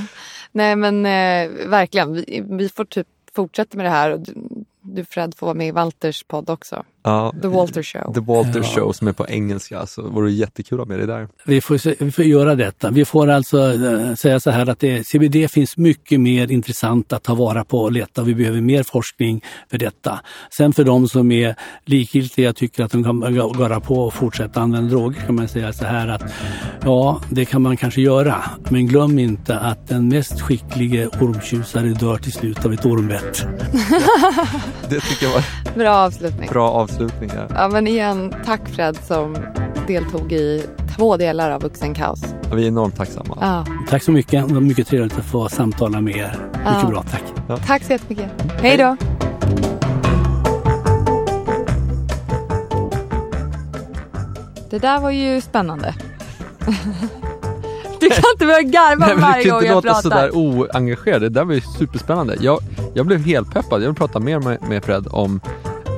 Nej 0.52 0.76
men 0.76 1.06
eh, 1.06 1.68
verkligen, 1.68 2.12
vi, 2.12 2.44
vi, 2.50 2.68
får 2.68 2.84
typ 2.84 3.06
fortsätta 3.34 3.76
med 3.76 3.86
det 3.86 3.90
här. 3.90 4.10
Och 4.10 4.20
du, 4.20 4.34
du 4.80 5.04
Fred 5.04 5.34
får 5.36 5.46
vara 5.46 5.54
med 5.54 5.68
i 5.68 5.70
Walters 5.70 6.24
podd 6.24 6.50
också. 6.50 6.84
Ja, 7.02 7.34
The 7.42 7.48
Walter 7.48 7.82
Show. 7.82 8.14
The 8.14 8.20
Walter 8.20 8.60
ja. 8.60 8.64
Show 8.64 8.92
som 8.92 9.08
är 9.08 9.12
på 9.12 9.26
engelska, 9.28 9.86
så 9.86 10.02
vore 10.02 10.28
det 10.28 10.32
jättekul 10.32 10.80
att 10.80 10.88
ha 10.88 10.96
med 10.96 10.98
dig 10.98 11.06
där. 11.06 11.28
Vi 11.44 11.60
får, 11.60 12.04
vi 12.04 12.10
får 12.10 12.24
göra 12.24 12.54
detta. 12.54 12.90
Vi 12.90 13.04
får 13.04 13.28
alltså 13.28 13.74
äh, 13.74 14.14
säga 14.14 14.40
så 14.40 14.50
här 14.50 14.68
att 14.68 14.80
det, 14.80 15.04
CBD 15.04 15.50
finns 15.50 15.76
mycket 15.76 16.20
mer 16.20 16.50
intressant 16.50 17.12
att 17.12 17.22
ta 17.22 17.34
vara 17.34 17.64
på 17.64 17.78
och 17.78 17.92
leta. 17.92 18.22
Vi 18.22 18.34
behöver 18.34 18.60
mer 18.60 18.82
forskning 18.82 19.44
för 19.70 19.78
detta. 19.78 20.20
Sen 20.50 20.72
för 20.72 20.84
de 20.84 21.08
som 21.08 21.32
är 21.32 21.54
likgiltiga 21.84 22.52
tycker 22.52 22.84
att 22.84 22.92
de 22.92 23.04
kan 23.04 23.34
göra 23.34 23.80
på 23.80 23.94
och 23.94 24.14
fortsätta 24.14 24.60
använda 24.60 24.90
droger 24.90 25.20
kan 25.26 25.34
man 25.34 25.48
säga 25.48 25.72
så 25.72 25.84
här 25.84 26.08
att 26.08 26.22
ja, 26.84 27.22
det 27.30 27.44
kan 27.44 27.62
man 27.62 27.76
kanske 27.76 28.00
göra. 28.00 28.44
Men 28.70 28.86
glöm 28.86 29.18
inte 29.18 29.58
att 29.58 29.88
den 29.88 30.08
mest 30.08 30.40
skicklige 30.40 31.06
ormtjusare 31.06 31.88
dör 31.88 32.16
till 32.16 32.32
slut 32.32 32.64
av 32.64 32.72
ett 32.72 32.86
ormbett. 32.86 33.46
det 34.88 35.00
tycker 35.00 35.26
jag 35.26 35.32
var 35.32 35.74
bra 35.74 35.90
avslutning. 35.90 36.48
Bra 36.48 36.70
avslutning 36.70 36.89
avslutningar. 36.90 37.46
Ja 37.54 37.68
men 37.68 37.86
igen, 37.86 38.34
tack 38.44 38.68
Fred 38.68 38.96
som 38.96 39.36
deltog 39.86 40.32
i 40.32 40.66
två 40.96 41.16
delar 41.16 41.50
av 41.50 41.62
Vuxenkaos. 41.62 42.24
Ja, 42.50 42.56
vi 42.56 42.62
är 42.62 42.68
enormt 42.68 42.96
tacksamma. 42.96 43.38
Ja. 43.40 43.66
Tack 43.88 44.02
så 44.02 44.12
mycket. 44.12 44.48
Det 44.48 44.54
var 44.54 44.60
mycket 44.60 44.88
trevligt 44.88 45.18
att 45.18 45.24
få 45.24 45.48
samtala 45.48 46.00
med 46.00 46.16
er. 46.16 46.38
Mycket 46.52 46.82
ja. 46.82 46.88
bra, 46.88 47.02
tack. 47.02 47.22
Ja. 47.48 47.56
Tack 47.56 47.82
så 47.84 47.92
jättemycket. 47.92 48.30
Hej 48.62 48.76
då. 48.76 48.96
Det 54.70 54.78
där 54.78 55.00
var 55.00 55.10
ju 55.10 55.40
spännande. 55.40 55.94
Du 58.00 58.08
kan 58.08 58.24
inte 58.34 58.46
börja 58.46 58.62
garva 58.62 59.06
Nej, 59.06 59.16
varje 59.16 59.50
gång 59.50 59.64
jag 59.64 59.82
pratar. 59.82 60.02
Du 60.02 60.10
kan 60.10 60.24
inte 60.24 60.28
låta 60.28 60.28
sådär 60.28 60.30
oengagerad. 60.34 61.22
Det 61.22 61.28
där 61.28 61.44
var 61.44 61.54
ju 61.54 61.60
superspännande. 61.60 62.36
Jag, 62.40 62.58
jag 62.94 63.06
blev 63.06 63.20
helt 63.20 63.54
peppad. 63.54 63.82
Jag 63.82 63.86
vill 63.86 63.96
prata 63.96 64.20
mer 64.20 64.38
med, 64.38 64.58
med 64.68 64.84
Fred 64.84 65.06
om 65.10 65.40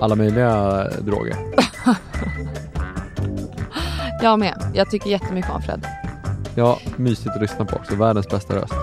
alla 0.03 0.17
möjliga 0.17 0.85
droger. 1.01 1.37
jag 4.23 4.39
med. 4.39 4.73
Jag 4.75 4.91
tycker 4.91 5.11
jättemycket 5.11 5.51
om 5.51 5.63
Fred. 5.63 5.87
Ja, 6.55 6.79
mysigt 6.97 7.35
att 7.35 7.43
lyssna 7.43 7.65
på 7.65 7.77
också. 7.77 7.97
Världens 7.97 8.29
bästa 8.29 8.55
röst. 8.55 8.75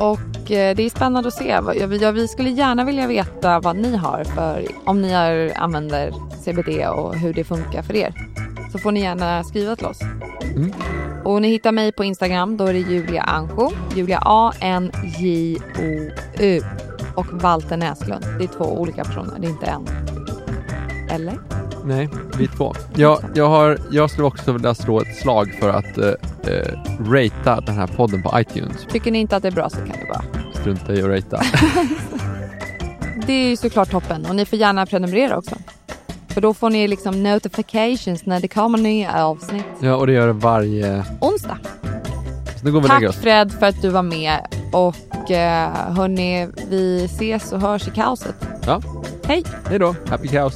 Och 0.00 0.50
eh, 0.50 0.76
det 0.76 0.82
är 0.82 0.90
spännande 0.90 1.28
att 1.28 1.34
se. 1.34 1.58
Ja, 2.00 2.10
vi 2.12 2.28
skulle 2.28 2.50
gärna 2.50 2.84
vilja 2.84 3.06
veta 3.06 3.60
vad 3.60 3.76
ni 3.76 3.96
har 3.96 4.24
för, 4.24 4.66
om 4.84 5.02
ni 5.02 5.12
har, 5.12 5.52
använder 5.56 6.12
CBD 6.44 6.88
och 6.88 7.16
hur 7.16 7.34
det 7.34 7.44
funkar 7.44 7.82
för 7.82 7.96
er. 7.96 8.14
Så 8.72 8.78
får 8.78 8.92
ni 8.92 9.00
gärna 9.00 9.44
skriva 9.44 9.76
till 9.76 9.86
oss. 9.86 10.00
Mm. 10.56 10.72
Och 11.24 11.42
ni 11.42 11.48
hittar 11.48 11.72
mig 11.72 11.92
på 11.92 12.04
Instagram, 12.04 12.56
då 12.56 12.66
är 12.66 12.72
det 12.72 12.78
Julia 12.78 13.22
Anjo. 13.22 13.72
Julia 13.94 14.22
A-N-J-O-U. 14.24 15.40
Och 17.14 17.26
Walter 17.32 17.76
Näslund. 17.76 18.24
Det 18.38 18.44
är 18.44 18.48
två 18.48 18.64
olika 18.64 19.04
personer, 19.04 19.38
det 19.38 19.46
är 19.46 19.50
inte 19.50 19.66
en. 19.66 20.01
Eller? 21.12 21.38
Nej, 21.84 22.08
vi 22.38 22.48
två. 22.48 22.74
Jag, 22.96 23.18
jag, 23.34 23.48
har, 23.48 23.78
jag 23.90 24.10
skulle 24.10 24.26
också 24.26 24.52
vilja 24.52 24.74
slå 24.74 25.00
ett 25.00 25.16
slag 25.16 25.54
för 25.60 25.68
att 25.68 25.98
eh, 25.98 26.08
eh, 26.52 26.78
ratea 27.10 27.60
den 27.60 27.74
här 27.74 27.86
podden 27.86 28.22
på 28.22 28.40
iTunes. 28.40 28.86
Tycker 28.90 29.10
ni 29.10 29.18
inte 29.18 29.36
att 29.36 29.42
det 29.42 29.48
är 29.48 29.52
bra 29.52 29.70
så 29.70 29.76
kan 29.76 29.88
ni 29.88 30.06
bara. 30.08 30.24
Strunta 30.54 30.94
i 30.94 31.02
att 31.02 31.08
ratea. 31.08 31.42
Det 33.26 33.32
är 33.32 33.48
ju 33.48 33.56
såklart 33.56 33.90
toppen 33.90 34.26
och 34.26 34.36
ni 34.36 34.44
får 34.44 34.58
gärna 34.58 34.86
prenumerera 34.86 35.38
också. 35.38 35.56
För 36.28 36.40
då 36.40 36.54
får 36.54 36.70
ni 36.70 36.88
liksom 36.88 37.22
notifications 37.22 38.26
när 38.26 38.40
det 38.40 38.48
kommer 38.48 38.78
nya 38.78 39.24
avsnitt. 39.24 39.64
Ja, 39.80 39.96
och 39.96 40.06
det 40.06 40.12
gör 40.12 40.26
det 40.26 40.32
varje... 40.32 41.04
Onsdag. 41.20 41.58
Så 42.56 42.64
nu 42.64 42.72
går 42.72 42.80
vi 42.80 42.88
Tack. 42.88 43.14
Fred 43.14 43.52
för 43.52 43.66
att 43.66 43.82
du 43.82 43.88
var 43.88 44.02
med 44.02 44.38
och 44.72 45.30
eh, 45.30 45.70
hörni, 45.96 46.48
vi 46.70 47.04
ses 47.04 47.52
och 47.52 47.60
hörs 47.60 47.88
i 47.88 47.90
kaoset. 47.90 48.34
Ja. 48.66 48.82
Hej! 49.24 49.44
Hej 49.68 49.78
då, 49.78 49.94
happy 50.08 50.28
cows. 50.28 50.54